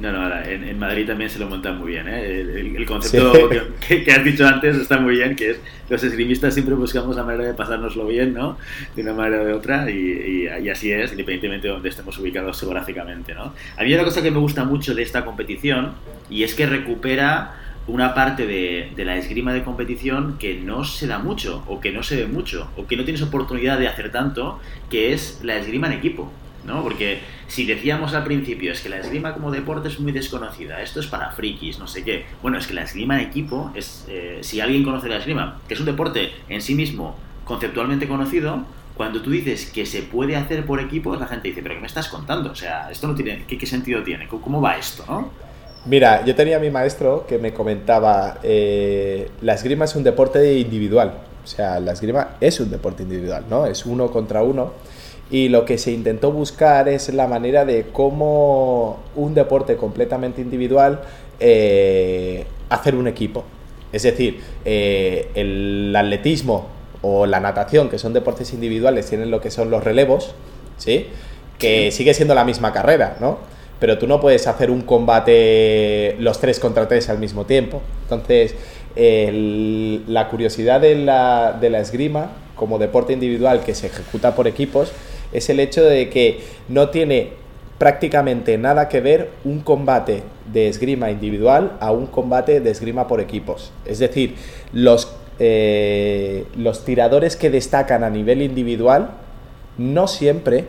No, 0.01 0.13
no, 0.13 0.35
en, 0.43 0.79
Madrid 0.79 1.07
también 1.07 1.29
se 1.29 1.39
lo 1.39 1.47
montan 1.47 1.79
muy 1.79 1.93
bien. 1.93 2.09
¿eh? 2.09 2.41
El, 2.41 2.87
concepto 2.87 3.51
que, 3.87 4.11
has 4.11 4.25
dicho 4.25 4.47
antes 4.47 4.77
está 4.77 4.99
muy 4.99 5.17
bien, 5.17 5.37
que 5.37 5.51
es 5.51 5.61
los 5.91 6.03
esgrimistas 6.03 6.55
siempre 6.55 6.75
buscamos 6.75 7.17
la 7.17 7.23
manera 7.23 7.45
de 7.45 7.55
pasárnoslo 7.55 8.07
bien, 8.07 8.33
¿no? 8.33 8.57
De 8.97 9.03
una 9.03 9.13
manera 9.13 9.43
o 9.43 9.45
de 9.45 9.53
otra, 9.53 9.91
y, 9.91 10.47
así 10.69 10.91
es, 10.91 11.11
independientemente 11.11 11.67
de 11.67 11.75
donde 11.75 11.91
estemos 11.91 12.17
ubicados 12.19 12.59
geográficamente, 12.59 13.35
¿no? 13.35 13.53
A 13.77 13.83
mí 13.83 13.93
una 13.93 14.05
cosa 14.05 14.23
que 14.23 14.31
me 14.31 14.39
gusta 14.39 14.65
mucho 14.65 14.95
de 14.95 15.03
esta 15.03 15.25
competición, 15.25 15.93
y 16.31 16.45
es 16.45 16.55
que 16.55 16.65
recupera 16.65 17.57
una 17.87 18.15
parte 18.15 18.47
de, 18.47 18.93
de, 18.97 19.05
la 19.05 19.17
esgrima 19.17 19.53
de 19.53 19.65
competición 19.65 20.39
que 20.39 20.55
no 20.55 20.85
se 20.85 21.07
da 21.09 21.19
mucho, 21.19 21.63
o 21.67 21.81
que 21.81 21.93
no 21.93 22.03
se 22.03 22.17
ve 22.17 22.27
mucho, 22.27 22.71
o 22.77 22.87
que 22.87 22.97
no 22.97 23.05
tienes 23.05 23.23
oportunidad 23.23 23.79
de 23.79 23.89
hacer 23.89 24.11
tanto, 24.11 24.61
que 24.89 25.13
es 25.13 25.41
la 25.43 25.57
esgrima 25.57 25.89
en 25.89 25.95
equipo. 25.95 26.33
¿No? 26.65 26.83
Porque 26.83 27.21
si 27.49 27.67
decíamos 27.67 28.15
al 28.15 28.25
principio 28.25 28.73
es 28.73 28.81
que 28.81 28.89
la 28.89 28.99
esgrima 28.99 29.35
como 29.35 29.51
deporte 29.51 29.89
es 29.89 30.01
muy 30.01 30.13
desconocida, 30.13 30.83
esto 30.83 31.01
es 31.01 31.07
para 31.07 31.33
frikis, 31.33 31.79
no 31.79 31.87
sé 31.87 32.05
qué. 32.05 32.25
Bueno, 32.43 32.59
es 32.59 32.67
que 32.67 32.75
la 32.75 32.83
esgrima 32.83 33.21
en 33.21 33.29
equipo 33.29 33.73
es, 33.75 34.05
eh, 34.09 34.39
si 34.43 34.61
alguien 34.61 34.85
conoce 34.85 35.09
la 35.09 35.17
esgrima, 35.17 35.61
que 35.67 35.75
es 35.75 35.81
un 35.81 35.87
deporte 35.87 36.31
en 36.49 36.63
sí 36.63 36.75
mismo 36.75 37.17
conceptualmente 37.45 38.07
conocido, 38.07 38.65
cuando 38.97 39.23
tú 39.23 39.31
dices 39.31 39.71
que 39.71 39.87
se 39.87 40.03
puede 40.03 40.37
hacer 40.37 40.67
por 40.67 40.79
equipos, 40.79 41.19
la 41.19 41.27
gente 41.27 41.49
dice, 41.49 41.63
pero 41.63 41.75
¿qué 41.75 41.81
me 41.81 41.87
estás 41.87 42.09
contando? 42.09 42.53
O 42.53 42.55
sea, 42.55 42.91
esto 42.91 43.09
no 43.09 43.15
tiene, 43.15 43.45
¿qué, 43.47 43.67
sentido 43.67 44.03
tiene? 44.03 44.29
¿Cómo 44.29 44.61
va 44.61 44.77
esto, 44.77 45.05
no? 45.09 45.31
Mira, 45.87 46.23
yo 46.27 46.35
tenía 46.35 46.59
a 46.59 46.61
mi 46.61 46.71
maestro 46.71 47.25
que 47.27 47.39
me 47.39 47.55
comentaba, 47.55 48.39
eh, 48.43 49.31
la 49.41 49.55
esgrima 49.55 49.87
es 49.87 49.97
un 49.97 50.05
deporte 50.05 50.59
individual, 50.59 51.15
o 51.43 51.47
sea, 51.47 51.81
la 51.81 51.93
esgrima 51.93 52.37
es 52.41 52.61
un 52.61 52.71
deporte 52.71 53.03
individual, 53.03 53.47
¿no? 53.49 53.65
Es 53.65 53.87
uno 53.87 54.11
contra 54.11 54.43
uno 54.43 54.75
y 55.31 55.49
lo 55.49 55.65
que 55.65 55.79
se 55.79 55.93
intentó 55.93 56.33
buscar 56.33 56.89
es 56.89 57.13
la 57.15 57.29
manera 57.29 57.65
de 57.65 57.87
cómo 57.93 58.99
un 59.15 59.35
deporte 59.35 59.77
completamente 59.77 60.41
individual 60.41 61.03
eh, 61.39 62.47
hacer 62.69 62.97
un 62.97 63.07
equipo. 63.07 63.45
Es 63.93 64.03
decir, 64.03 64.41
eh, 64.65 65.31
el 65.35 65.95
atletismo 65.97 66.67
o 67.03 67.27
la 67.27 67.41
natación, 67.41 67.89
que 67.89 67.99
son 67.99 68.13
deportes 68.13 68.53
individuales, 68.53 69.09
tienen 69.09 69.31
lo 69.31 69.41
que 69.41 69.51
son 69.51 69.71
los 69.71 69.85
relevos, 69.85 70.35
¿sí? 70.79 71.07
Que 71.59 71.93
sigue 71.93 72.13
siendo 72.13 72.35
la 72.35 72.45
misma 72.45 72.73
carrera, 72.73 73.17
¿no? 73.21 73.39
Pero 73.79 73.99
tú 73.99 74.07
no 74.07 74.21
puedes 74.21 74.47
hacer 74.47 74.71
un 74.71 74.83
combate 74.83 76.17
los 76.19 76.41
tres 76.41 76.61
contra 76.61 76.87
tres 76.89 77.09
al 77.09 77.19
mismo 77.19 77.47
tiempo. 77.47 77.81
Entonces, 78.03 78.55
la 78.97 80.29
curiosidad 80.29 80.81
de 80.81 80.97
la, 80.97 81.57
de 81.59 81.71
la 81.71 81.81
esgrima 81.81 82.33
como 82.57 82.79
deporte 82.79 83.13
individual 83.13 83.65
que 83.65 83.75
se 83.75 83.87
ejecuta 83.87 84.35
por 84.35 84.47
equipos 84.47 84.93
es 85.33 85.51
el 85.51 85.61
hecho 85.61 85.85
de 85.85 86.09
que 86.09 86.41
no 86.69 86.89
tiene 86.91 87.41
prácticamente 87.79 88.59
nada 88.59 88.89
que 88.89 89.01
ver 89.01 89.31
un 89.43 89.61
combate 89.61 90.23
de 90.53 90.69
esgrima 90.69 91.11
individual 91.11 91.79
a 91.81 91.93
un 91.93 92.07
combate 92.07 92.61
de 92.61 92.71
esgrima 92.71 93.09
por 93.09 93.21
equipos. 93.21 93.73
Es 93.87 93.99
decir, 93.99 94.35
los, 94.73 95.17
eh, 95.39 96.45
los 96.57 96.85
tiradores 96.85 97.37
que 97.37 97.49
destacan 97.49 98.05
a 98.05 98.11
nivel 98.11 98.43
individual 98.43 99.13
no 99.79 100.09
siempre 100.09 100.67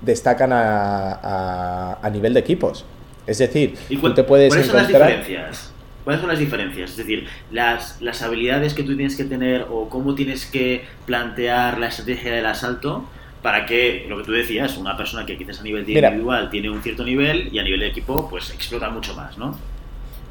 destacan 0.00 0.52
a, 0.52 1.98
a, 2.00 2.10
nivel 2.10 2.34
de 2.34 2.40
equipos. 2.40 2.84
Es 3.26 3.38
decir, 3.38 3.74
tú 4.00 4.14
te 4.14 4.22
puedes 4.22 4.50
¿cuáles 4.50 4.66
Son 4.68 4.76
las 4.76 4.86
diferencias? 4.86 5.72
¿Cuáles 6.04 6.20
son 6.20 6.30
las 6.30 6.38
diferencias? 6.38 6.90
Es 6.92 6.96
decir, 6.98 7.26
las, 7.50 8.00
las 8.00 8.22
habilidades 8.22 8.74
que 8.74 8.84
tú 8.84 8.94
tienes 8.94 9.16
que 9.16 9.24
tener 9.24 9.66
o 9.70 9.88
cómo 9.88 10.14
tienes 10.14 10.46
que 10.46 10.84
plantear 11.04 11.78
la 11.78 11.88
estrategia 11.88 12.32
del 12.32 12.46
asalto 12.46 13.04
para 13.48 13.64
que, 13.64 14.04
lo 14.06 14.18
que 14.18 14.24
tú 14.24 14.32
decías, 14.32 14.76
una 14.76 14.94
persona 14.94 15.24
que 15.24 15.38
quizás 15.38 15.60
a 15.60 15.62
nivel 15.62 15.88
individual 15.88 16.50
tiene 16.50 16.68
un 16.68 16.82
cierto 16.82 17.02
nivel 17.02 17.48
y 17.50 17.58
a 17.58 17.62
nivel 17.62 17.80
de 17.80 17.86
equipo 17.86 18.28
pues 18.28 18.50
explota 18.50 18.90
mucho 18.90 19.14
más, 19.14 19.38
¿no? 19.38 19.58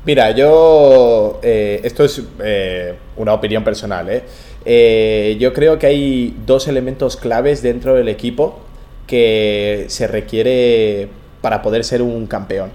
Mira, 0.05 0.29
yo, 0.35 1.39
eh, 1.41 1.81
esto 1.83 2.03
es 2.03 2.21
eh, 2.43 2.93
una 3.15 3.33
opinión 3.33 3.63
personal, 3.63 4.07
¿eh? 4.07 4.21
¿eh? 4.63 5.35
Yo 5.39 5.51
creo 5.51 5.79
que 5.79 5.87
hay 5.87 6.35
dos 6.45 6.67
elementos 6.67 7.17
claves 7.17 7.63
dentro 7.63 7.95
del 7.95 8.07
equipo 8.07 8.59
que 9.07 9.85
se 9.87 10.05
requiere 10.05 11.09
para 11.41 11.63
poder 11.63 11.85
ser 11.85 12.03
un 12.03 12.27
campeón. 12.27 12.69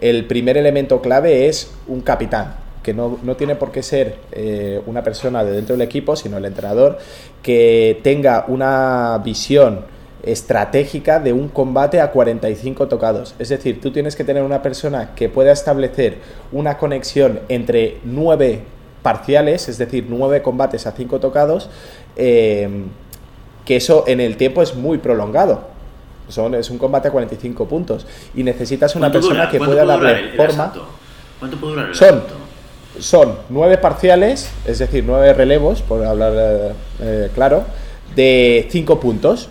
El 0.00 0.24
primer 0.24 0.56
elemento 0.56 1.02
clave 1.02 1.46
es 1.46 1.74
un 1.88 2.00
capitán 2.00 2.63
que 2.84 2.94
no, 2.94 3.18
tiene 3.36 3.56
por 3.56 3.72
qué 3.72 3.82
ser 3.82 4.16
eh, 4.30 4.80
una 4.86 5.02
persona 5.02 5.42
de 5.42 5.50
dentro 5.50 5.74
del 5.74 5.82
equipo, 5.82 6.14
sino 6.14 6.36
el 6.38 6.44
entrenador, 6.44 6.98
que 7.42 7.98
tenga 8.04 8.44
una 8.46 9.20
visión 9.24 9.80
estratégica 10.22 11.18
de 11.18 11.32
un 11.32 11.48
combate 11.48 12.00
a 12.00 12.12
45 12.12 12.86
tocados. 12.86 13.34
Es 13.38 13.48
decir, 13.48 13.80
tú 13.80 13.90
tienes 13.90 14.14
que 14.14 14.22
tener 14.22 14.42
una 14.42 14.62
persona 14.62 15.14
que 15.16 15.28
pueda 15.28 15.50
establecer 15.50 16.18
una 16.52 16.78
conexión 16.78 17.40
entre 17.48 17.98
nueve 18.04 18.62
parciales, 19.02 19.68
es 19.68 19.78
decir, 19.78 20.06
nueve 20.08 20.42
combates 20.42 20.86
a 20.86 20.92
5 20.92 21.20
tocados, 21.20 21.68
eh, 22.16 22.68
que 23.64 23.76
eso 23.76 24.04
en 24.06 24.20
el 24.20 24.36
tiempo 24.36 24.62
es 24.62 24.74
muy 24.74 24.98
prolongado. 24.98 25.68
Son, 26.28 26.54
es 26.54 26.70
un 26.70 26.78
combate 26.78 27.08
a 27.08 27.10
45 27.10 27.66
puntos. 27.66 28.06
Y 28.34 28.42
necesitas 28.42 28.96
una 28.96 29.12
persona 29.12 29.50
que 29.50 29.58
pueda 29.58 29.84
darle 29.84 30.32
forma. 30.36 30.72
¿Cuánto 31.38 31.58
puede 31.58 31.74
durar 31.74 31.88
el 31.88 31.94
Son, 31.94 32.22
son 32.98 33.38
nueve 33.48 33.78
parciales, 33.78 34.50
es 34.66 34.78
decir, 34.78 35.04
nueve 35.06 35.32
relevos, 35.34 35.82
por 35.82 36.04
hablar 36.04 36.32
eh, 36.36 36.72
eh, 37.00 37.30
claro, 37.34 37.64
de 38.14 38.66
cinco 38.70 39.00
puntos. 39.00 39.48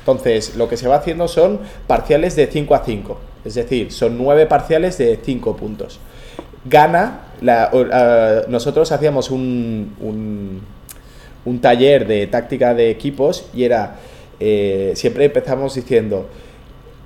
Entonces, 0.00 0.56
lo 0.56 0.68
que 0.68 0.76
se 0.76 0.88
va 0.88 0.96
haciendo 0.96 1.28
son 1.28 1.60
parciales 1.86 2.34
de 2.34 2.48
5 2.48 2.74
a 2.74 2.84
5, 2.84 3.20
es 3.44 3.54
decir, 3.54 3.92
son 3.92 4.18
nueve 4.18 4.46
parciales 4.46 4.98
de 4.98 5.16
5 5.22 5.56
puntos. 5.56 6.00
Gana, 6.64 7.20
nosotros 8.48 8.90
hacíamos 8.90 9.30
un, 9.30 10.60
un, 11.44 11.60
taller 11.60 12.08
de 12.08 12.26
táctica 12.26 12.74
de 12.74 12.90
equipos 12.90 13.46
y 13.54 13.62
era, 13.62 14.00
eh, 14.40 14.92
siempre 14.96 15.26
empezamos 15.26 15.76
diciendo, 15.76 16.28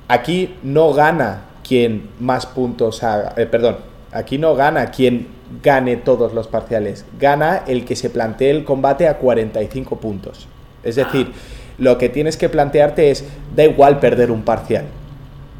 aquí 0.08 0.54
no 0.62 0.94
gana 0.94 1.42
quien 1.66 2.08
más 2.18 2.46
puntos 2.46 3.02
haga, 3.02 3.34
perdón, 3.50 3.76
aquí 4.10 4.38
no 4.38 4.54
gana 4.54 4.90
quien 4.90 5.35
gane 5.62 5.96
todos 5.96 6.32
los 6.32 6.48
parciales, 6.48 7.04
gana 7.18 7.62
el 7.66 7.84
que 7.84 7.96
se 7.96 8.10
plantee 8.10 8.50
el 8.50 8.64
combate 8.64 9.08
a 9.08 9.18
45 9.18 9.96
puntos. 9.98 10.48
Es 10.82 10.96
decir, 10.96 11.32
lo 11.78 11.98
que 11.98 12.08
tienes 12.08 12.36
que 12.36 12.48
plantearte 12.48 13.10
es, 13.10 13.24
da 13.54 13.64
igual 13.64 13.98
perder 14.00 14.30
un 14.30 14.42
parcial, 14.42 14.84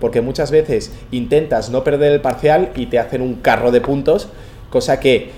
porque 0.00 0.20
muchas 0.20 0.50
veces 0.50 0.92
intentas 1.10 1.70
no 1.70 1.84
perder 1.84 2.12
el 2.12 2.20
parcial 2.20 2.70
y 2.76 2.86
te 2.86 2.98
hacen 2.98 3.22
un 3.22 3.36
carro 3.36 3.70
de 3.70 3.80
puntos, 3.80 4.28
cosa 4.70 5.00
que 5.00 5.30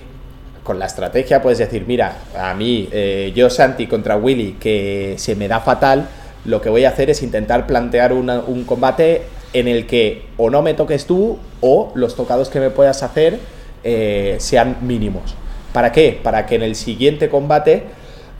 con 0.62 0.78
la 0.78 0.86
estrategia 0.86 1.40
puedes 1.40 1.58
decir, 1.58 1.84
mira, 1.86 2.18
a 2.36 2.52
mí, 2.54 2.88
eh, 2.92 3.32
yo 3.34 3.48
Santi 3.48 3.86
contra 3.86 4.16
Willy, 4.16 4.56
que 4.60 5.14
se 5.16 5.34
me 5.34 5.48
da 5.48 5.60
fatal, 5.60 6.08
lo 6.44 6.60
que 6.60 6.68
voy 6.68 6.84
a 6.84 6.90
hacer 6.90 7.10
es 7.10 7.22
intentar 7.22 7.66
plantear 7.66 8.12
un 8.12 8.64
combate 8.64 9.22
en 9.52 9.68
el 9.68 9.86
que 9.86 10.26
o 10.36 10.50
no 10.50 10.62
me 10.62 10.74
toques 10.74 11.06
tú 11.06 11.38
o 11.60 11.90
los 11.94 12.16
tocados 12.16 12.48
que 12.48 12.60
me 12.60 12.70
puedas 12.70 13.02
hacer 13.02 13.38
eh, 13.84 14.36
sean 14.38 14.78
mínimos. 14.82 15.34
¿Para 15.72 15.92
qué? 15.92 16.18
Para 16.22 16.46
que 16.46 16.56
en 16.56 16.62
el 16.62 16.74
siguiente 16.74 17.28
combate, 17.28 17.84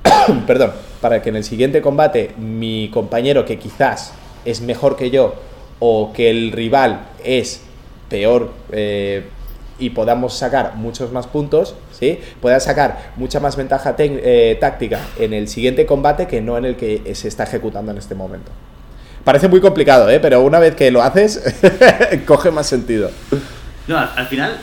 perdón, 0.46 0.72
para 1.01 1.22
que 1.22 1.29
en 1.29 1.37
el 1.37 1.44
siguiente 1.44 1.81
combate 1.81 2.33
mi 2.38 2.90
compañero 2.92 3.44
que 3.44 3.59
quizás 3.59 4.12
es 4.44 4.61
mejor 4.61 4.96
que 4.96 5.11
yo 5.11 5.35
o 5.79 6.12
que 6.12 6.31
el 6.31 6.53
rival 6.53 7.07
es 7.24 7.62
peor 8.09 8.53
eh, 8.72 9.29
y 9.79 9.90
podamos 9.90 10.37
sacar 10.37 10.74
muchos 10.74 11.12
más 11.12 11.27
puntos, 11.27 11.77
¿sí? 11.92 12.18
pueda 12.40 12.59
sacar 12.59 13.12
mucha 13.16 13.38
más 13.38 13.57
ventaja 13.57 13.94
eh, 13.98 14.57
táctica 14.61 15.01
en 15.18 15.33
el 15.33 15.46
siguiente 15.46 15.87
combate 15.87 16.27
que 16.27 16.40
no 16.40 16.59
en 16.59 16.64
el 16.64 16.77
que 16.77 17.14
se 17.14 17.29
está 17.29 17.44
ejecutando 17.44 17.92
en 17.92 17.98
este 17.98 18.14
momento. 18.14 18.51
Parece 19.22 19.48
muy 19.48 19.61
complicado, 19.61 20.09
pero 20.22 20.40
una 20.42 20.59
vez 20.59 20.74
que 20.74 20.90
lo 20.90 21.03
haces, 21.03 21.55
coge 22.27 22.51
más 22.51 22.66
sentido. 22.66 23.11
No, 23.87 23.98
al, 23.98 24.27
final, 24.27 24.59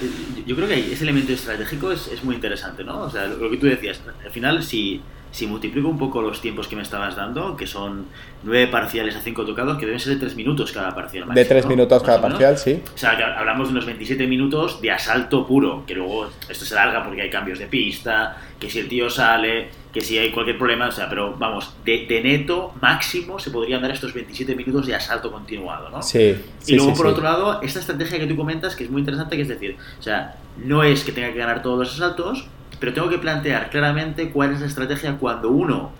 yo 0.45 0.55
creo 0.55 0.67
que 0.67 0.93
ese 0.93 1.03
elemento 1.03 1.33
estratégico 1.33 1.91
es, 1.91 2.07
es, 2.07 2.23
muy 2.23 2.35
interesante, 2.35 2.83
¿no? 2.83 3.01
O 3.01 3.09
sea, 3.09 3.27
lo, 3.27 3.49
que 3.49 3.57
tú 3.57 3.65
decías, 3.65 4.01
al 4.23 4.31
final, 4.31 4.63
si, 4.63 5.01
si 5.35 5.47
multiplico 5.47 5.89
un 5.89 5.97
poco 5.97 6.21
los 6.21 6.39
tiempos 6.39 6.69
que 6.69 6.77
me 6.77 6.81
estabas 6.81 7.17
dando, 7.17 7.57
que 7.57 7.67
son 7.67 8.05
nueve 8.43 8.67
parciales 8.67 9.17
a 9.17 9.19
cinco 9.19 9.45
tocados, 9.45 9.77
que 9.77 9.85
deben 9.85 9.99
ser 9.99 10.13
de 10.13 10.19
tres 10.21 10.33
minutos 10.33 10.71
cada 10.71 10.95
parcial. 10.95 11.27
de 11.27 11.43
tres 11.43 11.65
minutos 11.65 12.01
cada 12.03 12.21
parcial, 12.21 12.57
sí. 12.57 12.81
O 12.93 12.97
sea, 12.97 13.17
que 13.17 13.23
hablamos 13.23 13.67
de 13.67 13.73
unos 13.73 13.85
27 13.85 14.27
minutos 14.27 14.79
de 14.79 14.91
asalto 14.91 15.45
puro, 15.45 15.83
que 15.85 15.93
luego 15.93 16.29
esto 16.47 16.63
se 16.63 16.73
larga 16.73 17.03
porque 17.03 17.21
hay 17.21 17.29
cambios 17.29 17.59
de 17.59 17.67
pista, 17.67 18.37
que 18.57 18.69
si 18.69 18.79
el 18.79 18.87
tío 18.87 19.09
sale, 19.09 19.67
que 19.91 19.99
si 19.99 20.17
hay 20.17 20.31
cualquier 20.31 20.57
problema, 20.57 20.87
o 20.87 20.91
sea, 20.93 21.09
pero 21.09 21.35
vamos, 21.37 21.75
de, 21.83 22.07
neto 22.23 22.73
máximo 22.79 23.37
se 23.37 23.51
podrían 23.51 23.81
dar 23.81 23.91
estos 23.91 24.13
27 24.13 24.55
minutos 24.55 24.87
de 24.87 24.95
asalto 24.95 25.33
continuado, 25.33 25.89
¿no? 25.89 26.01
Sí. 26.01 26.33
Y 26.65 26.75
luego, 26.77 26.93
por 26.93 27.07
otro 27.07 27.25
lado, 27.25 27.61
esta 27.61 27.81
estrategia 27.81 28.19
que 28.19 28.27
tú 28.27 28.37
comentas, 28.37 28.73
que 28.73 28.85
es 28.85 28.89
muy 28.89 29.01
interesante, 29.01 29.35
que 29.35 29.41
es 29.41 29.49
decir, 29.49 29.75
o 29.99 30.01
sea, 30.01 30.37
no 30.63 30.81
es 30.81 31.03
que 31.03 31.11
tenga 31.11 31.33
que 31.33 31.39
ganar 31.39 31.61
todos 31.61 31.77
los 31.77 31.93
asaltos, 31.93 32.47
pero 32.79 32.93
tengo 32.93 33.09
que 33.09 33.17
plantear 33.17 33.69
claramente 33.69 34.29
cuál 34.29 34.53
es 34.53 34.59
la 34.61 34.67
estrategia 34.67 35.17
cuando 35.17 35.49
uno 35.49 35.91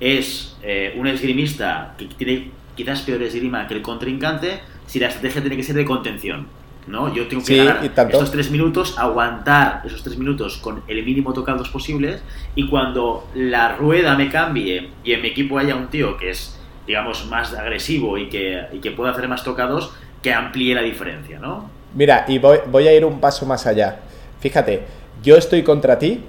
es 0.00 0.56
eh, 0.62 0.94
un 0.96 1.06
esgrimista 1.06 1.94
que 1.96 2.06
tiene 2.06 2.50
quizás 2.74 3.02
peor 3.02 3.22
esgrima 3.22 3.66
que 3.66 3.74
el 3.74 3.82
contrincante, 3.82 4.60
si 4.86 4.98
la 4.98 5.08
estrategia 5.08 5.42
tiene 5.42 5.56
que 5.56 5.62
ser 5.62 5.76
de 5.76 5.84
contención. 5.84 6.46
¿no? 6.86 7.14
Yo 7.14 7.28
tengo 7.28 7.44
que 7.44 7.56
ganar 7.56 7.84
estos 7.84 8.30
tres 8.32 8.50
minutos, 8.50 8.98
aguantar 8.98 9.82
esos 9.84 10.02
tres 10.02 10.18
minutos 10.18 10.56
con 10.56 10.82
el 10.88 11.04
mínimo 11.04 11.32
tocados 11.32 11.68
posibles 11.68 12.22
y 12.56 12.68
cuando 12.68 13.28
la 13.34 13.76
rueda 13.76 14.16
me 14.16 14.28
cambie 14.30 14.90
y 15.04 15.12
en 15.12 15.22
mi 15.22 15.28
equipo 15.28 15.58
haya 15.58 15.76
un 15.76 15.88
tío 15.88 16.16
que 16.16 16.30
es, 16.30 16.58
digamos, 16.86 17.26
más 17.26 17.54
agresivo 17.54 18.18
y 18.18 18.28
que, 18.28 18.62
y 18.72 18.78
que 18.78 18.90
pueda 18.90 19.12
hacer 19.12 19.28
más 19.28 19.44
tocados, 19.44 19.92
que 20.22 20.32
amplíe 20.32 20.74
la 20.74 20.82
diferencia, 20.82 21.38
¿no? 21.38 21.70
Mira, 21.94 22.24
y 22.26 22.38
voy, 22.38 22.58
voy 22.66 22.88
a 22.88 22.96
ir 22.96 23.04
un 23.04 23.20
paso 23.20 23.46
más 23.46 23.66
allá. 23.66 24.00
Fíjate, 24.40 24.82
yo 25.22 25.36
estoy 25.36 25.62
contra 25.62 25.98
ti, 25.98 26.20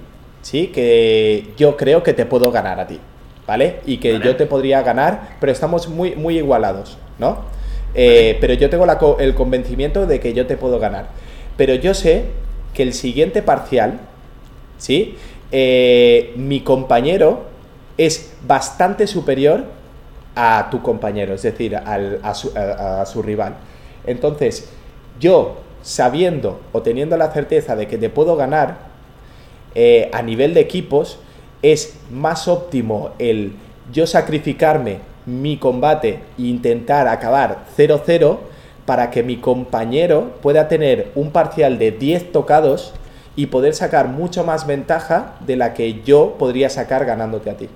¿sí? 0.42 0.68
Que 0.68 1.48
yo 1.56 1.76
creo 1.76 2.02
que 2.02 2.12
te 2.12 2.26
puedo 2.26 2.50
ganar 2.50 2.80
a 2.80 2.86
ti, 2.86 3.00
¿vale? 3.46 3.80
Y 3.86 3.98
que 3.98 4.20
yo 4.20 4.36
te 4.36 4.46
podría 4.46 4.82
ganar, 4.82 5.36
pero 5.40 5.52
estamos 5.52 5.88
muy, 5.88 6.14
muy 6.16 6.36
igualados, 6.38 6.98
¿no? 7.18 7.38
Eh, 7.94 8.38
pero 8.40 8.54
yo 8.54 8.68
tengo 8.70 8.86
el 9.18 9.34
convencimiento 9.34 10.06
de 10.06 10.20
que 10.20 10.32
yo 10.32 10.46
te 10.46 10.56
puedo 10.56 10.78
ganar. 10.78 11.08
Pero 11.56 11.74
yo 11.74 11.94
sé 11.94 12.24
que 12.72 12.82
el 12.82 12.92
siguiente 12.92 13.42
parcial, 13.42 14.00
¿sí? 14.78 15.16
Eh, 15.52 16.32
mi 16.36 16.60
compañero 16.60 17.44
es 17.96 18.34
bastante 18.46 19.06
superior 19.06 19.64
a 20.34 20.68
tu 20.70 20.82
compañero, 20.82 21.34
es 21.34 21.42
decir, 21.42 21.76
a, 21.76 22.34
su, 22.34 23.22
rival. 23.22 23.54
Entonces, 24.04 24.68
yo 25.20 25.58
sabiendo 25.84 26.60
o 26.72 26.82
teniendo 26.82 27.16
la 27.16 27.30
certeza 27.30 27.76
de 27.76 27.86
que 27.86 27.98
te 27.98 28.10
puedo 28.10 28.34
ganar, 28.34 28.78
eh, 29.76 30.10
a 30.12 30.22
nivel 30.22 30.54
de 30.54 30.60
equipos, 30.60 31.18
es 31.62 32.00
más 32.10 32.48
óptimo 32.48 33.12
el 33.18 33.52
yo 33.92 34.06
sacrificarme 34.06 34.98
mi 35.26 35.58
combate 35.58 36.20
e 36.38 36.42
intentar 36.42 37.06
acabar 37.06 37.66
0-0 37.76 38.38
para 38.86 39.10
que 39.10 39.22
mi 39.22 39.36
compañero 39.36 40.38
pueda 40.42 40.68
tener 40.68 41.12
un 41.14 41.30
parcial 41.30 41.78
de 41.78 41.90
10 41.90 42.32
tocados 42.32 42.94
y 43.36 43.46
poder 43.46 43.74
sacar 43.74 44.08
mucho 44.08 44.44
más 44.44 44.66
ventaja 44.66 45.34
de 45.40 45.56
la 45.56 45.74
que 45.74 46.02
yo 46.02 46.36
podría 46.38 46.70
sacar 46.70 47.04
ganándote 47.04 47.50
a 47.50 47.56
ti. 47.56 47.68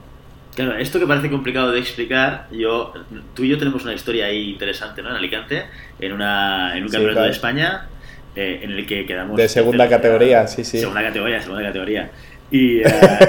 Claro, 0.55 0.77
esto 0.77 0.99
que 0.99 1.07
parece 1.07 1.31
complicado 1.31 1.71
de 1.71 1.79
explicar, 1.79 2.49
yo, 2.51 2.93
tú 3.35 3.45
y 3.45 3.49
yo 3.49 3.59
tenemos 3.59 3.85
una 3.85 3.95
historia 3.95 4.27
ahí 4.27 4.51
interesante, 4.51 5.03
¿no? 5.03 5.11
En 5.11 5.17
Alicante, 5.17 5.67
en, 6.01 6.13
una, 6.13 6.77
en 6.77 6.85
un 6.85 6.91
campeonato 6.91 7.23
de 7.23 7.31
España, 7.31 7.89
eh, 8.37 8.61
en 8.63 8.73
el 8.73 8.87
que 8.87 9.07
quedamos... 9.07 9.37
De 9.37 9.49
segunda 9.49 9.89
categoría, 9.89 10.47
sí, 10.47 10.65
sí. 10.65 10.79
Segunda 10.79 11.03
categoría, 11.03 11.41
segunda 11.41 11.65
categoría. 11.65 12.11
Y, 12.51 12.81
eh, 12.81 12.85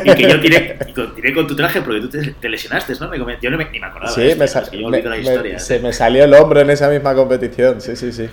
y, 0.06 0.16
que 0.16 0.30
yo 0.30 0.40
tiré, 0.40 0.80
tiré, 1.16 1.34
con 1.34 1.46
tu 1.46 1.56
traje 1.56 1.82
porque 1.82 2.00
tú 2.00 2.10
te, 2.40 2.50
lesionaste, 2.50 2.94
¿no? 3.00 3.10
Me, 3.10 3.38
yo 3.42 3.52
no 3.52 3.58
me, 3.58 3.70
ni 3.70 3.80
me 3.80 3.88
acordaba. 3.88 4.14
Sí, 4.14 4.34
me, 4.38 4.48
se 5.60 5.80
me 5.80 5.92
salió 5.92 6.24
el 6.24 6.34
hombro 6.34 6.62
en 6.62 6.70
esa 6.70 6.90
misma 6.90 7.14
competición, 7.14 7.82
sí, 7.82 7.96
sí, 7.98 8.14
sí. 8.14 8.30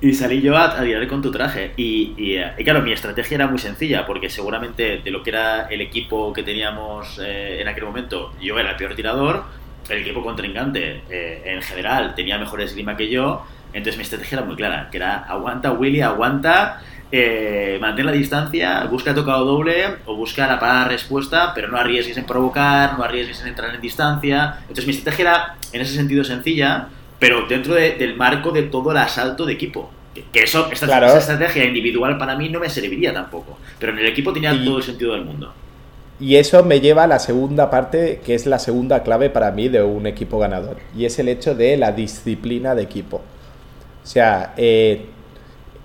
Y 0.00 0.14
salí 0.14 0.40
yo 0.40 0.56
a, 0.56 0.80
tirar 0.82 1.06
con 1.08 1.20
tu 1.20 1.30
traje. 1.30 1.72
Y, 1.76 2.14
eh, 2.36 2.52
y, 2.56 2.64
claro, 2.64 2.80
mi 2.80 2.92
estrategia 2.92 3.34
era 3.34 3.46
muy 3.48 3.58
sencilla, 3.58 4.06
porque 4.06 4.30
seguramente 4.30 5.00
de 5.04 5.10
lo 5.10 5.22
que 5.22 5.30
era 5.30 5.66
el 5.68 5.82
equipo 5.82 6.32
que 6.32 6.42
teníamos 6.42 7.20
eh, 7.22 7.58
en 7.60 7.68
aquel 7.68 7.84
momento, 7.84 8.32
yo 8.40 8.58
era 8.58 8.70
el 8.70 8.76
peor 8.76 8.94
tirador, 8.94 9.44
el 9.90 9.98
equipo 9.98 10.22
contrincante 10.22 11.02
en 11.10 11.60
general 11.60 12.14
tenía 12.14 12.38
mejor 12.38 12.62
esgrima 12.62 12.96
que 12.96 13.10
yo, 13.10 13.44
entonces 13.74 13.96
mi 13.96 14.02
estrategia 14.02 14.38
era 14.38 14.46
muy 14.46 14.56
clara, 14.56 14.88
que 14.90 14.96
era 14.96 15.24
aguanta 15.24 15.72
Willy, 15.72 16.00
aguanta 16.00 16.80
eh, 17.16 17.78
mantén 17.80 18.06
la 18.06 18.12
distancia, 18.12 18.84
busca 18.90 19.14
tocado 19.14 19.44
doble 19.44 20.02
o 20.06 20.16
busca 20.16 20.48
la 20.48 20.58
parada 20.58 20.88
respuesta, 20.88 21.52
pero 21.54 21.68
no 21.68 21.76
arriesgues 21.76 22.16
en 22.16 22.26
provocar, 22.26 22.98
no 22.98 23.04
arriesgues 23.04 23.40
en 23.42 23.48
entrar 23.48 23.72
en 23.72 23.80
distancia. 23.80 24.56
Entonces 24.62 24.86
mi 24.86 24.92
estrategia 24.92 25.22
era 25.22 25.56
en 25.72 25.80
ese 25.80 25.94
sentido 25.94 26.24
sencilla, 26.24 26.88
pero 27.20 27.46
dentro 27.46 27.74
del 27.74 28.16
marco 28.16 28.50
de 28.50 28.64
todo 28.64 28.90
el 28.90 28.96
asalto 28.96 29.46
de 29.46 29.52
equipo. 29.52 29.90
Que 30.32 30.42
eso, 30.42 30.68
esta, 30.72 30.86
esa 30.86 31.18
estrategia 31.18 31.64
individual 31.64 32.18
para 32.18 32.36
mí 32.36 32.48
no 32.48 32.58
me 32.58 32.68
serviría 32.68 33.12
tampoco, 33.12 33.58
pero 33.78 33.92
en 33.92 33.98
el 33.98 34.06
equipo 34.06 34.32
tenía 34.32 34.52
todo 34.64 34.78
el 34.78 34.82
sentido 34.82 35.12
del 35.12 35.24
mundo. 35.24 35.52
Y 36.18 36.36
eso 36.36 36.64
me 36.64 36.80
lleva 36.80 37.04
a 37.04 37.06
la 37.06 37.18
segunda 37.20 37.70
parte, 37.70 38.20
que 38.24 38.34
es 38.34 38.46
la 38.46 38.58
segunda 38.58 39.04
clave 39.04 39.30
para 39.30 39.52
mí 39.52 39.68
de 39.68 39.82
un 39.82 40.06
equipo 40.06 40.40
ganador, 40.40 40.78
y 40.96 41.04
es 41.04 41.18
el 41.20 41.28
hecho 41.28 41.54
de 41.54 41.76
la 41.76 41.92
disciplina 41.92 42.74
de 42.74 42.82
equipo. 42.82 43.22
O 44.04 44.06
sea, 44.06 44.52
eh, 44.58 45.06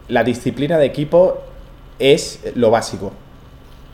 la 0.09 0.23
disciplina 0.23 0.77
de 0.77 0.85
equipo 0.85 1.39
es 1.99 2.41
lo 2.55 2.69
básico. 2.69 3.13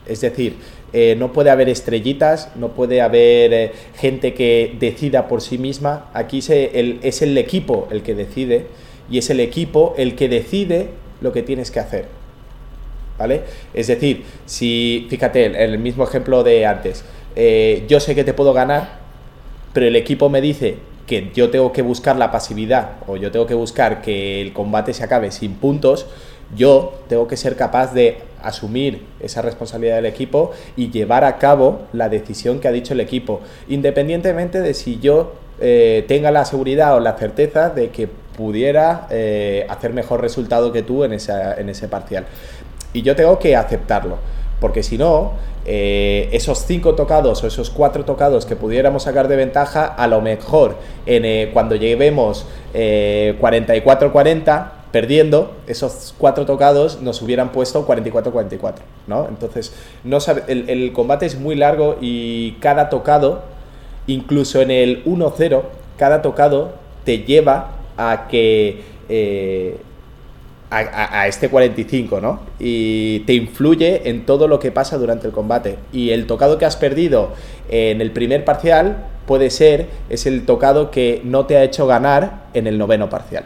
Es 0.06 0.20
decir, 0.20 0.56
eh, 0.92 1.14
no 1.16 1.32
puede 1.32 1.50
haber 1.50 1.68
estrellitas, 1.68 2.50
no 2.56 2.70
puede 2.70 3.00
haber 3.00 3.52
eh, 3.52 3.72
gente 3.96 4.34
que 4.34 4.74
decida 4.80 5.28
por 5.28 5.42
sí 5.42 5.58
misma. 5.58 6.10
Aquí 6.12 6.42
se, 6.42 6.98
es 7.02 7.22
el 7.22 7.38
equipo 7.38 7.86
el 7.92 8.02
que 8.02 8.14
decide 8.14 8.66
y 9.08 9.18
es 9.18 9.30
el 9.30 9.38
equipo 9.38 9.94
el 9.96 10.16
que 10.16 10.28
decide 10.28 10.88
lo 11.20 11.32
que 11.32 11.42
tienes 11.42 11.70
que 11.70 11.80
hacer. 11.80 12.06
¿Vale? 13.18 13.42
Es 13.72 13.86
decir, 13.86 14.24
si, 14.44 15.06
fíjate, 15.08 15.46
en 15.46 15.54
el 15.54 15.78
mismo 15.78 16.04
ejemplo 16.04 16.42
de 16.42 16.66
antes, 16.66 17.04
yo 17.88 17.98
sé 18.00 18.14
que 18.14 18.24
te 18.24 18.34
puedo 18.34 18.52
ganar, 18.52 18.98
pero 19.72 19.86
el 19.86 19.96
equipo 19.96 20.28
me 20.28 20.42
dice 20.42 20.76
que 21.06 21.30
yo 21.34 21.50
tengo 21.50 21.72
que 21.72 21.82
buscar 21.82 22.16
la 22.16 22.30
pasividad 22.30 22.92
o 23.06 23.16
yo 23.16 23.30
tengo 23.30 23.46
que 23.46 23.54
buscar 23.54 24.02
que 24.02 24.42
el 24.42 24.52
combate 24.52 24.92
se 24.92 25.04
acabe 25.04 25.30
sin 25.30 25.54
puntos, 25.54 26.06
yo 26.54 26.94
tengo 27.08 27.26
que 27.26 27.36
ser 27.36 27.56
capaz 27.56 27.92
de 27.92 28.18
asumir 28.42 29.04
esa 29.20 29.42
responsabilidad 29.42 29.96
del 29.96 30.06
equipo 30.06 30.52
y 30.76 30.90
llevar 30.90 31.24
a 31.24 31.38
cabo 31.38 31.82
la 31.92 32.08
decisión 32.08 32.60
que 32.60 32.68
ha 32.68 32.72
dicho 32.72 32.94
el 32.94 33.00
equipo, 33.00 33.40
independientemente 33.68 34.60
de 34.60 34.74
si 34.74 34.98
yo 35.00 35.32
eh, 35.60 36.04
tenga 36.06 36.30
la 36.30 36.44
seguridad 36.44 36.94
o 36.96 37.00
la 37.00 37.14
certeza 37.14 37.70
de 37.70 37.88
que 37.88 38.08
pudiera 38.08 39.06
eh, 39.10 39.66
hacer 39.68 39.92
mejor 39.92 40.20
resultado 40.20 40.72
que 40.72 40.82
tú 40.82 41.04
en, 41.04 41.12
en 41.12 41.68
ese 41.68 41.88
parcial. 41.88 42.26
Y 42.92 43.02
yo 43.02 43.16
tengo 43.16 43.38
que 43.38 43.56
aceptarlo, 43.56 44.18
porque 44.60 44.82
si 44.82 44.98
no, 44.98 45.32
eh, 45.68 46.28
esos 46.32 46.64
cinco 46.64 46.94
tocados 46.94 47.42
o 47.42 47.46
esos 47.46 47.70
cuatro 47.70 48.04
tocados 48.04 48.46
que 48.46 48.56
pudiéramos 48.56 49.02
sacar 49.02 49.28
de 49.28 49.36
ventaja, 49.36 49.84
a 49.84 50.06
lo 50.06 50.20
mejor 50.20 50.76
eh, 51.06 51.50
cuando 51.52 51.74
lleguemos 51.74 52.46
44-40, 52.72 54.38
eh, 54.58 54.76
perdiendo, 54.92 55.52
esos 55.66 56.14
cuatro 56.16 56.46
tocados 56.46 57.02
nos 57.02 57.20
hubieran 57.20 57.52
puesto 57.52 57.86
44-44, 57.86 58.74
¿no? 59.08 59.26
Entonces, 59.28 59.74
el, 60.46 60.70
el, 60.70 60.92
combate 60.92 61.26
es 61.26 61.38
muy 61.38 61.54
largo 61.54 61.96
y 62.00 62.52
cada 62.60 62.88
tocado, 62.88 63.42
incluso 64.06 64.62
en 64.62 64.70
el 64.70 65.04
1-0, 65.04 65.62
cada 65.98 66.22
tocado 66.22 66.70
te 67.04 67.18
lleva 67.18 67.72
a 67.98 68.28
que 68.28 68.84
a, 70.70 71.26
este 71.28 71.48
45, 71.48 72.20
¿no? 72.20 72.40
Y 72.58 73.20
te 73.20 73.34
influye 73.34 74.08
en 74.08 74.26
todo 74.26 74.48
lo 74.48 74.58
que 74.58 74.72
pasa 74.72 74.98
durante 74.98 75.26
el 75.26 75.32
combate. 75.32 75.78
Y 75.92 76.10
el 76.10 76.26
tocado 76.26 76.58
que 76.58 76.64
has 76.64 76.76
perdido 76.76 77.34
en 77.68 78.00
el 78.00 78.10
primer 78.10 78.44
parcial 78.44 79.06
puede 79.26 79.50
ser, 79.50 79.88
es 80.08 80.26
el 80.26 80.44
tocado 80.44 80.90
que 80.90 81.20
no 81.24 81.46
te 81.46 81.56
ha 81.56 81.62
hecho 81.62 81.86
ganar 81.86 82.46
en 82.54 82.66
el 82.66 82.78
noveno 82.78 83.08
parcial. 83.08 83.44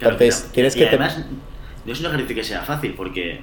Entonces, 0.00 0.48
tienes 0.52 0.74
que... 0.74 0.88
Además, 0.88 1.24
no 1.84 1.92
es 1.92 2.00
una 2.00 2.08
ejercicio 2.08 2.36
que 2.36 2.44
sea 2.44 2.62
fácil, 2.62 2.94
porque 2.94 3.40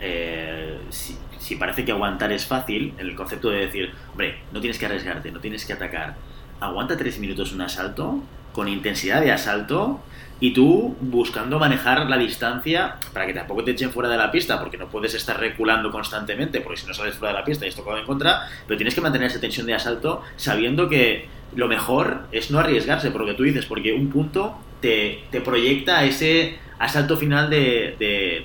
eh, 0.00 0.78
si, 0.90 1.16
si 1.38 1.56
parece 1.56 1.84
que 1.84 1.92
aguantar 1.92 2.32
es 2.32 2.46
fácil, 2.46 2.94
el 2.98 3.14
concepto 3.14 3.50
de 3.50 3.66
decir, 3.66 3.92
hombre, 4.10 4.36
no 4.52 4.60
tienes 4.60 4.78
que 4.78 4.86
arriesgarte, 4.86 5.30
no 5.30 5.40
tienes 5.40 5.64
que 5.64 5.72
atacar, 5.72 6.16
aguanta 6.60 6.96
tres 6.96 7.18
minutos 7.18 7.52
un 7.52 7.60
asalto, 7.62 8.20
con 8.52 8.68
intensidad 8.68 9.20
de 9.22 9.32
asalto, 9.32 10.00
y 10.42 10.52
tú 10.52 10.96
buscando 11.00 11.60
manejar 11.60 12.10
la 12.10 12.18
distancia 12.18 12.96
para 13.12 13.28
que 13.28 13.32
tampoco 13.32 13.62
te 13.62 13.70
echen 13.70 13.92
fuera 13.92 14.08
de 14.08 14.16
la 14.16 14.32
pista, 14.32 14.58
porque 14.58 14.76
no 14.76 14.88
puedes 14.88 15.14
estar 15.14 15.38
reculando 15.38 15.92
constantemente, 15.92 16.60
porque 16.60 16.80
si 16.80 16.86
no 16.88 16.92
sales 16.92 17.14
fuera 17.14 17.32
de 17.32 17.38
la 17.38 17.44
pista 17.44 17.64
y 17.64 17.68
esto 17.68 17.84
en 17.96 18.04
contra, 18.04 18.48
pero 18.66 18.76
tienes 18.76 18.92
que 18.92 19.00
mantener 19.00 19.28
esa 19.30 19.38
tensión 19.38 19.66
de 19.66 19.74
asalto 19.74 20.22
sabiendo 20.34 20.88
que 20.88 21.28
lo 21.54 21.68
mejor 21.68 22.22
es 22.32 22.50
no 22.50 22.58
arriesgarse, 22.58 23.12
por 23.12 23.20
lo 23.20 23.28
que 23.28 23.34
tú 23.34 23.44
dices, 23.44 23.66
porque 23.66 23.92
un 23.92 24.10
punto 24.10 24.58
te, 24.80 25.20
proyecta 25.44 26.00
a 26.00 26.04
ese 26.06 26.56
asalto 26.80 27.16
final 27.16 27.48
de, 27.48 27.94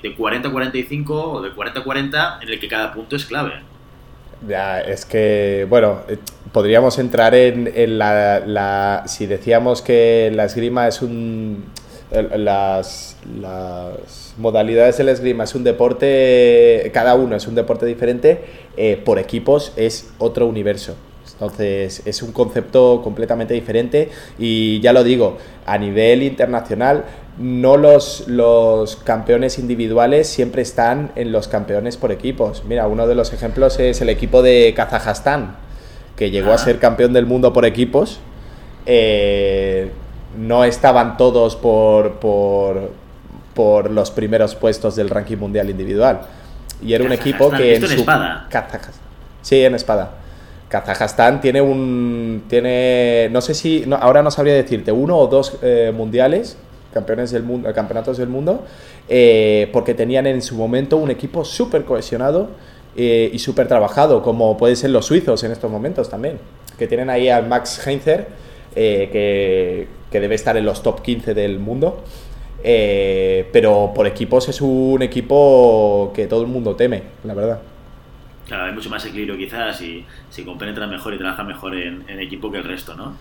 de, 0.00 0.16
40-45 0.16 1.10
o 1.10 1.42
de 1.42 1.50
40-40 1.50 2.42
en 2.42 2.48
el 2.48 2.60
que 2.60 2.68
cada 2.68 2.92
punto 2.94 3.16
es 3.16 3.24
clave. 3.24 3.54
Ya, 4.46 4.80
es 4.82 5.04
que, 5.04 5.66
bueno, 5.68 6.02
eh, 6.08 6.16
podríamos 6.52 7.00
entrar 7.00 7.34
en, 7.34 7.68
en 7.74 7.98
la, 7.98 8.38
la, 8.46 9.02
Si 9.08 9.26
decíamos 9.26 9.82
que 9.82 10.30
la 10.32 10.44
esgrima 10.44 10.86
es 10.86 11.02
un 11.02 11.64
las, 12.10 13.16
las 13.40 14.34
modalidades 14.38 14.96
del 14.98 15.10
esgrima 15.10 15.44
es 15.44 15.54
un 15.54 15.64
deporte, 15.64 16.90
cada 16.94 17.14
uno 17.14 17.36
es 17.36 17.46
un 17.46 17.54
deporte 17.54 17.86
diferente, 17.86 18.44
eh, 18.76 19.00
por 19.02 19.18
equipos 19.18 19.72
es 19.76 20.10
otro 20.18 20.46
universo. 20.46 20.96
Entonces 21.34 22.02
es 22.04 22.22
un 22.22 22.32
concepto 22.32 23.00
completamente 23.04 23.54
diferente 23.54 24.08
y 24.38 24.80
ya 24.80 24.92
lo 24.92 25.04
digo, 25.04 25.38
a 25.66 25.78
nivel 25.78 26.22
internacional 26.24 27.04
no 27.38 27.76
los, 27.76 28.26
los 28.26 28.96
campeones 28.96 29.58
individuales 29.58 30.26
siempre 30.26 30.62
están 30.62 31.12
en 31.14 31.30
los 31.30 31.46
campeones 31.46 31.96
por 31.96 32.10
equipos. 32.10 32.64
Mira, 32.66 32.88
uno 32.88 33.06
de 33.06 33.14
los 33.14 33.32
ejemplos 33.32 33.78
es 33.78 34.00
el 34.00 34.08
equipo 34.08 34.42
de 34.42 34.72
Kazajstán, 34.74 35.56
que 36.16 36.30
llegó 36.30 36.50
a 36.50 36.54
ah. 36.54 36.58
ser 36.58 36.80
campeón 36.80 37.12
del 37.12 37.26
mundo 37.26 37.52
por 37.52 37.64
equipos. 37.64 38.18
Eh, 38.86 39.90
no 40.36 40.64
estaban 40.64 41.16
todos 41.16 41.56
por, 41.56 42.14
por, 42.14 42.90
por 43.54 43.90
los 43.90 44.10
primeros 44.10 44.54
puestos 44.54 44.96
del 44.96 45.10
ranking 45.10 45.36
mundial 45.36 45.70
individual. 45.70 46.20
Y 46.82 46.92
era 46.92 47.04
un 47.04 47.12
equipo 47.12 47.50
que... 47.50 47.76
en, 47.76 47.84
espada? 47.84 48.48
Sí, 49.42 49.64
en 49.64 49.74
espada. 49.74 50.12
Kazajstán 50.68 51.40
tiene 51.40 51.60
un. 51.60 52.44
Tiene. 52.48 53.28
No 53.30 53.40
sé 53.40 53.54
si. 53.54 53.84
ahora 54.00 54.22
no 54.22 54.30
sabría 54.30 54.54
decirte, 54.54 54.92
uno 54.92 55.16
o 55.16 55.26
dos 55.26 55.58
eh, 55.62 55.92
mundiales, 55.94 56.58
campeones 56.92 57.30
del 57.30 57.42
mundo, 57.42 57.72
campeonatos 57.74 58.18
del 58.18 58.28
mundo, 58.28 58.64
eh, 59.08 59.70
porque 59.72 59.94
tenían 59.94 60.26
en 60.26 60.42
su 60.42 60.56
momento 60.56 60.98
un 60.98 61.10
equipo 61.10 61.44
súper 61.44 61.84
cohesionado 61.84 62.50
eh, 62.96 63.30
y 63.32 63.38
súper 63.38 63.66
trabajado, 63.66 64.22
como 64.22 64.56
pueden 64.58 64.76
ser 64.76 64.90
los 64.90 65.06
suizos 65.06 65.42
en 65.44 65.52
estos 65.52 65.70
momentos 65.70 66.10
también. 66.10 66.38
Que 66.78 66.86
tienen 66.86 67.08
ahí 67.08 67.28
al 67.28 67.48
Max 67.48 67.84
Heinzer, 67.86 68.28
que, 68.74 69.88
que, 70.10 70.20
debe 70.20 70.34
estar 70.34 70.56
en 70.56 70.64
los 70.64 70.82
top 70.82 71.02
15 71.02 71.34
del 71.34 71.58
mundo. 71.58 72.04
pero 72.62 73.92
por 73.94 74.06
equipos 74.06 74.48
es 74.48 74.60
un 74.60 75.02
equipo 75.02 76.12
que 76.14 76.26
todo 76.26 76.42
el 76.42 76.48
mundo 76.48 76.76
teme, 76.76 77.02
la 77.24 77.34
verdad. 77.34 77.60
Claro, 78.48 78.64
hay 78.64 78.72
mucho 78.72 78.88
más 78.88 79.04
equilibrio 79.04 79.36
quizás 79.36 79.80
y 79.82 80.06
se 80.30 80.42
compenetran 80.42 80.88
mejor 80.88 81.12
y 81.12 81.18
trabajan 81.18 81.46
mejor 81.46 81.76
en, 81.76 82.02
equipo 82.18 82.50
que 82.50 82.56
el 82.56 82.64
resto, 82.64 82.94
¿no? 82.94 83.14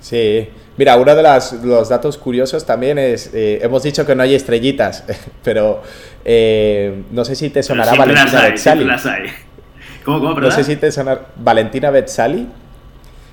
Sí, 0.00 0.48
mira, 0.76 0.96
uno 0.96 1.14
de 1.16 1.22
los 1.64 1.88
datos 1.88 2.16
curiosos 2.16 2.64
también 2.64 2.96
es, 2.96 3.34
eh, 3.34 3.58
hemos 3.62 3.82
dicho 3.82 4.06
que 4.06 4.14
no 4.14 4.22
hay 4.22 4.36
estrellitas, 4.36 5.04
pero 5.44 5.82
eh, 6.24 7.02
no 7.10 7.24
sé 7.24 7.34
si 7.34 7.50
te 7.50 7.62
sonará 7.62 7.94
Valentina 7.94 8.42
Betzali. 8.42 8.86
¿Cómo, 10.04 10.20
cómo, 10.20 10.40
No 10.40 10.50
sé 10.52 10.62
si 10.62 10.76
te 10.76 10.92
sonará 10.92 11.26
Valentina 11.36 11.90
Betzali. 11.90 12.46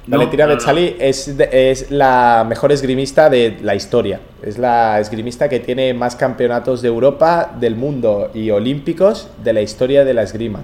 Valentina 0.10 0.48
Betzali 0.48 0.96
es, 1.00 1.28
es 1.28 1.92
la 1.92 2.44
mejor 2.48 2.72
esgrimista 2.72 3.30
de 3.30 3.58
la 3.62 3.76
historia. 3.76 4.20
Es 4.42 4.58
la 4.58 5.00
esgrimista 5.00 5.48
que 5.48 5.60
tiene 5.60 5.94
más 5.94 6.16
campeonatos 6.16 6.82
de 6.82 6.88
Europa, 6.88 7.56
del 7.60 7.76
mundo 7.76 8.32
y 8.34 8.50
olímpicos 8.50 9.30
de 9.44 9.54
la 9.54 9.62
historia 9.62 10.04
de 10.04 10.14
la 10.14 10.24
esgrima 10.24 10.64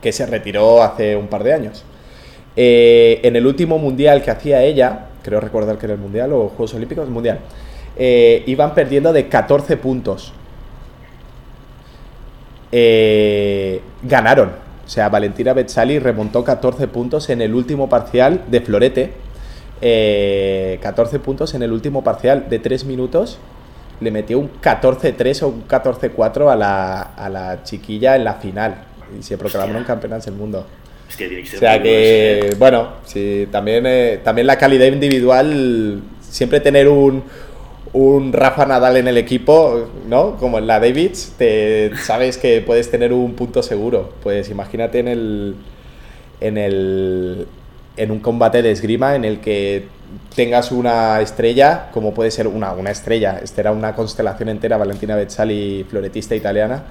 que 0.00 0.12
se 0.12 0.26
retiró 0.26 0.82
hace 0.82 1.16
un 1.16 1.26
par 1.26 1.44
de 1.44 1.52
años. 1.52 1.84
Eh, 2.56 3.20
en 3.22 3.36
el 3.36 3.46
último 3.46 3.78
mundial 3.78 4.22
que 4.22 4.30
hacía 4.30 4.62
ella, 4.62 5.06
creo 5.22 5.40
recordar 5.40 5.78
que 5.78 5.86
era 5.86 5.94
el 5.94 6.00
mundial 6.00 6.32
o 6.32 6.48
Juegos 6.48 6.74
Olímpicos, 6.74 7.06
el 7.06 7.12
mundial, 7.12 7.40
eh, 7.96 8.42
iban 8.46 8.74
perdiendo 8.74 9.12
de 9.12 9.28
14 9.28 9.76
puntos. 9.76 10.32
Eh, 12.70 13.80
ganaron. 14.02 14.67
O 14.88 14.90
sea, 14.90 15.10
Valentina 15.10 15.52
Betzali 15.52 15.98
remontó 15.98 16.42
14 16.42 16.88
puntos 16.88 17.28
en 17.28 17.42
el 17.42 17.54
último 17.54 17.90
parcial 17.90 18.44
de 18.50 18.62
Florete. 18.62 19.12
14 20.80 21.18
puntos 21.18 21.52
en 21.52 21.62
el 21.62 21.72
último 21.72 22.02
parcial 22.02 22.48
de 22.48 22.58
3 22.58 22.86
minutos. 22.86 23.38
Le 24.00 24.10
metió 24.10 24.38
un 24.38 24.50
14-3 24.62 25.42
o 25.42 25.48
un 25.48 25.68
14-4 25.68 26.50
a 26.50 26.56
la, 26.56 27.02
a 27.02 27.28
la 27.28 27.62
chiquilla 27.64 28.16
en 28.16 28.24
la 28.24 28.36
final 28.36 28.76
y 29.18 29.22
se 29.22 29.36
proclamaron 29.36 29.84
campeonas 29.84 30.24
del 30.24 30.36
mundo. 30.36 30.66
Es 31.06 31.16
que 31.16 31.28
tiene 31.28 31.42
que 31.42 31.50
ser 31.50 31.58
o 31.58 31.60
sea 31.60 31.82
que, 31.82 32.56
bueno, 32.58 32.92
sí, 33.04 33.46
también, 33.52 33.84
eh, 33.86 34.20
también 34.24 34.46
la 34.46 34.56
calidad 34.56 34.86
individual, 34.86 36.00
siempre 36.22 36.60
tener 36.60 36.88
un, 36.88 37.24
un 37.92 38.32
Rafa 38.32 38.66
Nadal 38.66 38.96
en 38.96 39.08
el 39.08 39.18
equipo, 39.18 39.88
¿no? 40.06 40.36
Como 40.36 40.58
en 40.58 40.66
la 40.66 40.80
Davids, 40.80 41.34
te 41.38 41.90
sabes 41.96 42.38
que 42.38 42.60
puedes 42.60 42.90
tener 42.90 43.12
un 43.12 43.34
punto 43.34 43.62
seguro. 43.62 44.12
Pues 44.22 44.50
imagínate 44.50 44.98
en 44.98 45.08
el 45.08 45.54
en 46.40 46.58
el 46.58 47.46
en 47.96 48.10
un 48.10 48.20
combate 48.20 48.62
de 48.62 48.70
esgrima 48.70 49.16
en 49.16 49.24
el 49.24 49.40
que 49.40 49.86
tengas 50.34 50.72
una 50.72 51.20
estrella, 51.20 51.90
como 51.92 52.14
puede 52.14 52.30
ser 52.30 52.46
una, 52.46 52.72
una 52.72 52.90
estrella, 52.90 53.40
esta 53.42 53.60
era 53.60 53.72
una 53.72 53.94
constelación 53.94 54.48
entera, 54.48 54.76
Valentina 54.76 55.16
Bezzali, 55.16 55.84
floretista 55.88 56.34
italiana, 56.34 56.84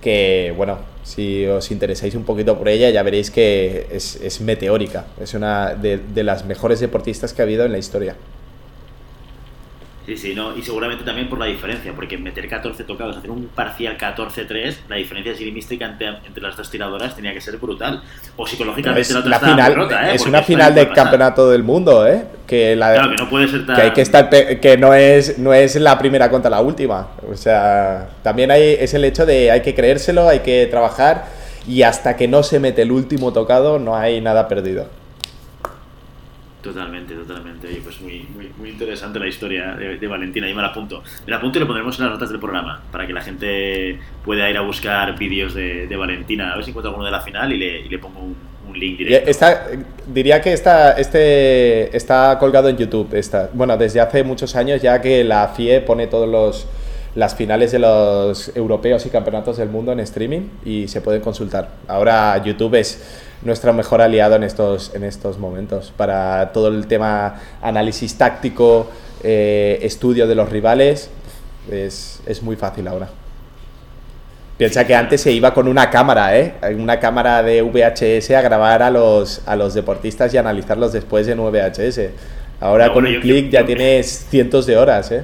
que, 0.00 0.54
bueno, 0.56 0.78
si 1.02 1.46
os 1.46 1.70
interesáis 1.70 2.14
un 2.14 2.24
poquito 2.24 2.56
por 2.56 2.68
ella, 2.68 2.90
ya 2.90 3.02
veréis 3.02 3.30
que 3.30 3.88
es, 3.90 4.40
meteórica. 4.40 5.04
Es 5.20 5.34
una 5.34 5.74
de, 5.74 5.98
de, 5.98 6.24
las 6.24 6.44
mejores 6.44 6.80
deportistas 6.80 7.32
que 7.32 7.42
ha 7.42 7.44
habido 7.44 7.64
en 7.64 7.72
la 7.72 7.78
historia. 7.78 8.16
Sí, 10.04 10.16
sí, 10.16 10.34
no, 10.34 10.56
y 10.56 10.62
seguramente 10.62 11.04
también 11.04 11.28
por 11.28 11.38
la 11.38 11.46
diferencia, 11.46 11.92
porque 11.94 12.18
meter 12.18 12.48
14 12.48 12.82
tocados, 12.84 13.16
hacer 13.16 13.30
un 13.30 13.46
parcial 13.46 13.96
14-3, 13.96 14.78
la 14.88 14.96
diferencia 14.96 15.30
esgrimística 15.30 15.86
entre, 15.86 16.08
entre, 16.26 16.42
las 16.42 16.56
dos 16.56 16.68
tiradoras 16.70 17.14
tenía 17.14 17.32
que 17.32 17.40
ser 17.40 17.56
brutal. 17.58 18.02
O 18.36 18.44
psicológicamente 18.44 19.12
la 19.12 19.20
otra 19.20 19.38
final, 19.38 19.90
¿eh? 19.92 20.14
Es 20.14 20.26
una 20.26 20.42
final 20.42 20.74
de 20.74 20.88
campeonato 20.88 21.48
del 21.48 21.62
mundo, 21.62 22.04
¿eh? 22.06 22.24
Que 22.48 22.74
la, 22.74 22.94
claro, 22.94 23.10
que 23.10 23.16
no 23.16 23.30
puede 23.30 23.46
ser 23.46 23.64
tan... 23.64 23.76
Que, 23.76 23.82
hay 23.82 23.90
que, 23.92 24.00
estar, 24.00 24.28
que 24.28 24.76
no, 24.76 24.92
es, 24.92 25.38
no 25.38 25.54
es 25.54 25.76
la 25.76 25.96
primera 25.98 26.28
contra 26.30 26.50
la 26.50 26.60
última. 26.60 27.10
O 27.30 27.36
sea, 27.36 28.08
también 28.24 28.50
hay, 28.50 28.76
es 28.80 28.94
el 28.94 29.04
hecho 29.04 29.24
de 29.24 29.52
hay 29.52 29.62
que 29.62 29.74
creérselo, 29.74 30.28
hay 30.28 30.40
que 30.40 30.66
trabajar, 30.66 31.26
y 31.66 31.82
hasta 31.82 32.16
que 32.16 32.26
no 32.26 32.42
se 32.42 32.58
mete 32.58 32.82
el 32.82 32.90
último 32.90 33.32
tocado 33.32 33.78
no 33.78 33.96
hay 33.96 34.20
nada 34.20 34.48
perdido. 34.48 35.01
Totalmente, 36.62 37.14
totalmente. 37.14 37.66
Oye, 37.66 37.80
pues 37.82 38.00
muy, 38.00 38.24
muy, 38.34 38.50
muy 38.56 38.70
interesante 38.70 39.18
la 39.18 39.26
historia 39.26 39.74
de, 39.74 40.06
Valentina. 40.06 40.48
Yo 40.48 40.54
me 40.54 40.62
la 40.62 40.68
apunto. 40.68 41.02
Me 41.26 41.30
la 41.32 41.38
apunto 41.38 41.58
y 41.58 41.60
lo 41.60 41.66
pondremos 41.66 41.98
en 41.98 42.04
las 42.04 42.14
notas 42.14 42.30
del 42.30 42.38
programa 42.38 42.80
para 42.92 43.04
que 43.04 43.12
la 43.12 43.20
gente 43.20 43.98
pueda 44.24 44.48
ir 44.48 44.56
a 44.56 44.60
buscar 44.60 45.18
vídeos 45.18 45.54
de, 45.54 45.96
Valentina. 45.96 46.52
A 46.52 46.56
ver 46.56 46.64
si 46.64 46.70
encuentro 46.70 46.90
alguno 46.90 47.04
de 47.04 47.10
la 47.10 47.20
final 47.20 47.52
y 47.52 47.58
le, 47.58 47.88
le 47.88 47.98
pongo 47.98 48.20
un, 48.20 48.52
link 48.72 48.96
directo. 48.96 49.28
Está, 49.28 49.66
diría 50.06 50.40
que 50.40 50.54
está, 50.54 50.92
este, 50.92 51.94
está 51.94 52.38
colgado 52.38 52.68
en 52.68 52.78
YouTube. 52.78 53.12
Está, 53.12 53.50
bueno, 53.52 53.76
desde 53.76 54.00
hace 54.00 54.22
muchos 54.22 54.56
años 54.56 54.80
ya 54.80 55.02
que 55.02 55.24
la 55.24 55.48
FIE 55.48 55.80
pone 55.80 56.06
todos 56.06 56.28
los 56.28 56.66
las 57.14 57.34
finales 57.34 57.72
de 57.72 57.78
los 57.78 58.56
europeos 58.56 59.04
y 59.04 59.10
campeonatos 59.10 59.58
del 59.58 59.68
mundo 59.68 59.92
en 59.92 60.00
streaming 60.00 60.48
y 60.64 60.88
se 60.88 61.00
pueden 61.00 61.20
consultar. 61.20 61.68
Ahora 61.86 62.42
YouTube 62.42 62.74
es 62.76 63.02
nuestro 63.44 63.72
mejor 63.72 64.00
aliado 64.00 64.36
en 64.36 64.42
estos, 64.42 64.94
en 64.94 65.04
estos 65.04 65.38
momentos 65.38 65.92
para 65.96 66.52
todo 66.52 66.68
el 66.68 66.86
tema 66.86 67.40
análisis 67.60 68.16
táctico, 68.16 68.88
eh, 69.22 69.78
estudio 69.82 70.26
de 70.26 70.34
los 70.34 70.48
rivales. 70.48 71.10
Es, 71.70 72.20
es, 72.26 72.42
muy 72.42 72.56
fácil 72.56 72.88
ahora. 72.88 73.08
Piensa 74.56 74.86
que 74.86 74.94
antes 74.94 75.20
se 75.20 75.32
iba 75.32 75.54
con 75.54 75.68
una 75.68 75.90
cámara, 75.90 76.36
¿eh? 76.38 76.54
Una 76.76 76.98
cámara 76.98 77.42
de 77.42 77.62
VHS 77.62 78.30
a 78.32 78.40
grabar 78.40 78.82
a 78.82 78.90
los, 78.90 79.42
a 79.46 79.56
los 79.56 79.74
deportistas 79.74 80.34
y 80.34 80.38
analizarlos 80.38 80.92
después 80.92 81.26
en 81.28 81.38
VHS. 81.38 82.00
Ahora 82.60 82.92
con 82.92 83.06
un 83.06 83.20
clic 83.20 83.50
ya 83.50 83.64
tienes 83.64 84.26
cientos 84.28 84.66
de 84.66 84.76
horas, 84.76 85.10
¿eh? 85.12 85.22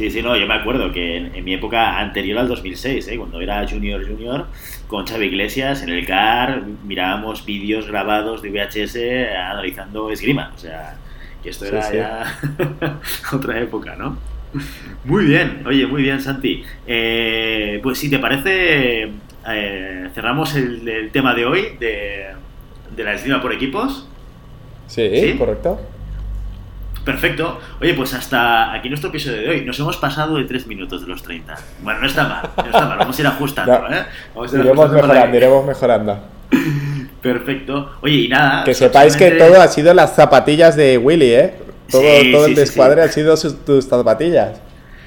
Sí, 0.00 0.10
sí, 0.10 0.22
no, 0.22 0.34
yo 0.34 0.46
me 0.46 0.54
acuerdo 0.54 0.90
que 0.92 1.18
en, 1.18 1.44
mi 1.44 1.52
época 1.52 1.98
anterior 1.98 2.38
al 2.38 2.48
2006, 2.48 3.06
¿eh? 3.06 3.18
cuando 3.18 3.38
era 3.38 3.68
junior 3.68 4.02
junior, 4.02 4.46
con 4.86 5.06
Xavi 5.06 5.26
Iglesias 5.26 5.82
en 5.82 5.90
el 5.90 6.06
CAR, 6.06 6.62
mirábamos 6.86 7.44
vídeos 7.44 7.86
grabados 7.86 8.40
de 8.40 8.48
VHS 8.48 8.96
analizando 9.36 10.10
esgrima. 10.10 10.52
O 10.56 10.58
sea, 10.58 10.96
que 11.42 11.50
esto 11.50 11.66
era 11.66 11.92
ya 11.92 12.38
otra 13.34 13.60
época, 13.60 13.94
¿no? 13.94 14.16
Muy 15.04 15.26
bien, 15.26 15.64
oye, 15.66 15.86
muy 15.86 16.00
bien, 16.00 16.22
Santi. 16.22 16.64
Eh, 16.86 17.78
pues 17.82 17.98
si 17.98 18.08
te 18.08 18.18
parece, 18.18 19.10
eh, 19.48 20.08
cerramos 20.14 20.56
el, 20.56 21.10
tema 21.12 21.34
de 21.34 21.44
hoy 21.44 21.76
de, 21.78 22.28
de 22.96 23.04
la 23.04 23.12
esgrima 23.12 23.42
por 23.42 23.52
equipos. 23.52 24.08
sí, 24.86 25.34
correcto. 25.36 25.78
Perfecto. 27.04 27.60
Oye, 27.80 27.94
pues 27.94 28.14
hasta 28.14 28.72
aquí 28.72 28.88
nuestro 28.88 29.10
episodio 29.10 29.40
de 29.40 29.48
hoy. 29.48 29.64
Nos 29.64 29.78
hemos 29.78 29.96
pasado 29.96 30.36
de 30.36 30.44
3 30.44 30.66
minutos 30.66 31.02
de 31.02 31.08
los 31.08 31.22
30. 31.22 31.54
Bueno, 31.82 32.00
no 32.00 32.06
está 32.06 32.24
mal, 32.24 32.50
no 32.56 32.64
está 32.64 32.86
mal. 32.86 32.98
Vamos 32.98 33.18
a 33.18 33.20
ir 33.20 33.26
ajustando, 33.26 33.72
¿eh? 33.90 34.04
Vamos 34.34 34.52
a 34.52 34.56
ir 34.56 34.64
iremos 34.64 34.90
mejorando, 34.90 35.36
iremos 35.36 35.66
mejorando. 35.66 36.18
Perfecto. 37.22 37.92
Oye, 38.00 38.14
y 38.14 38.28
nada. 38.28 38.64
Que 38.64 38.74
sepáis 38.74 39.16
que 39.16 39.32
todo 39.32 39.60
ha 39.60 39.68
sido 39.68 39.94
las 39.94 40.14
zapatillas 40.14 40.76
de 40.76 40.98
Willy, 40.98 41.32
¿eh? 41.32 41.54
Todo, 41.90 42.02
todo 42.32 42.46
el 42.46 42.54
descuadre 42.54 43.02
ha 43.02 43.08
sido 43.08 43.34
tus 43.36 43.86
zapatillas. 43.86 44.60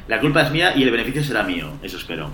La 0.07 0.19
culpa 0.19 0.41
es 0.41 0.51
mía 0.51 0.73
y 0.75 0.83
el 0.83 0.91
beneficio 0.91 1.23
será 1.23 1.43
mío, 1.43 1.71
eso 1.81 1.95
espero. 1.97 2.29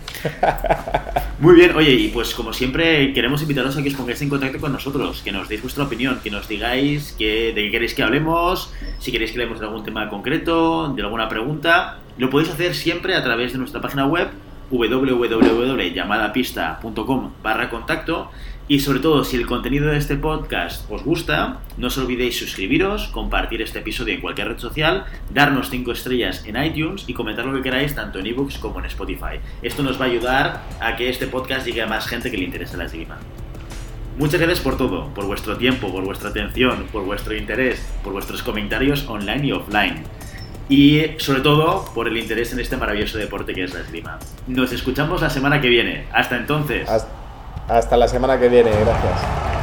Muy 1.39 1.53
bien, 1.55 1.75
oye, 1.75 1.91
y 1.91 2.07
pues 2.09 2.33
como 2.33 2.51
siempre 2.51 3.13
queremos 3.13 3.43
invitaros 3.43 3.77
a 3.77 3.83
que 3.83 3.89
os 3.89 3.95
pongáis 3.95 4.19
en 4.21 4.29
contacto 4.29 4.59
con 4.59 4.73
nosotros, 4.73 5.21
que 5.21 5.31
nos 5.31 5.47
deis 5.47 5.61
vuestra 5.61 5.83
opinión, 5.83 6.19
que 6.23 6.31
nos 6.31 6.47
digáis 6.47 7.13
que, 7.17 7.53
de 7.53 7.65
qué 7.65 7.71
queréis 7.71 7.93
que 7.93 8.01
hablemos, 8.01 8.73
si 8.97 9.11
queréis 9.11 9.31
que 9.31 9.37
hablemos 9.37 9.59
de 9.59 9.67
algún 9.67 9.83
tema 9.83 10.09
concreto, 10.09 10.91
de 10.93 11.03
alguna 11.03 11.29
pregunta. 11.29 11.99
Lo 12.17 12.31
podéis 12.31 12.51
hacer 12.51 12.73
siempre 12.73 13.13
a 13.15 13.23
través 13.23 13.53
de 13.53 13.59
nuestra 13.59 13.81
página 13.81 14.07
web 14.07 14.29
www.llamadapista.com 14.71 17.31
barra 17.41 17.69
contacto 17.69 18.29
y 18.69 18.81
sobre 18.81 18.99
todo, 18.99 19.23
si 19.23 19.35
el 19.35 19.47
contenido 19.47 19.87
de 19.87 19.97
este 19.97 20.15
podcast 20.15 20.89
os 20.91 21.03
gusta, 21.03 21.61
no 21.77 21.87
os 21.87 21.97
olvidéis 21.97 22.37
suscribiros, 22.37 23.07
compartir 23.07 23.63
este 23.63 23.79
episodio 23.79 24.13
en 24.13 24.21
cualquier 24.21 24.49
red 24.49 24.59
social, 24.59 25.05
darnos 25.33 25.71
5 25.71 25.91
estrellas 25.91 26.45
en 26.45 26.63
iTunes 26.63 27.03
y 27.07 27.15
comentar 27.15 27.47
lo 27.47 27.53
que 27.55 27.63
queráis 27.63 27.95
tanto 27.95 28.19
en 28.19 28.27
ebooks 28.27 28.59
como 28.59 28.77
en 28.77 28.85
Spotify. 28.85 29.41
Esto 29.63 29.81
nos 29.81 29.99
va 29.99 30.05
a 30.05 30.09
ayudar 30.09 30.61
a 30.79 30.95
que 30.95 31.09
este 31.09 31.25
podcast 31.25 31.65
llegue 31.65 31.81
a 31.81 31.87
más 31.87 32.05
gente 32.05 32.29
que 32.29 32.37
le 32.37 32.43
interese 32.43 32.77
la 32.77 32.85
esgrima. 32.85 33.17
Muchas 34.19 34.39
gracias 34.39 34.59
por 34.59 34.77
todo, 34.77 35.11
por 35.15 35.25
vuestro 35.25 35.57
tiempo, 35.57 35.91
por 35.91 36.03
vuestra 36.03 36.29
atención, 36.29 36.85
por 36.91 37.03
vuestro 37.05 37.35
interés, 37.35 37.83
por 38.03 38.13
vuestros 38.13 38.43
comentarios 38.43 39.03
online 39.07 39.47
y 39.47 39.51
offline. 39.51 40.03
y 40.71 41.15
sobre 41.17 41.41
todo 41.41 41.91
por 41.95 42.07
el 42.07 42.15
interés 42.15 42.53
en 42.53 42.59
este 42.59 42.77
maravilloso 42.77 43.17
deporte 43.17 43.55
que 43.55 43.63
es 43.63 43.73
la 43.73 43.79
esgrima. 43.79 44.19
Nos 44.45 44.71
escuchamos 44.71 45.19
la 45.23 45.31
semana 45.31 45.59
que 45.59 45.69
viene. 45.69 46.05
Hasta 46.13 46.37
entonces. 46.37 46.87
Hasta 47.69 47.97
la 47.97 48.07
semana 48.07 48.39
que 48.39 48.49
viene, 48.49 48.71
gracias. 48.71 49.58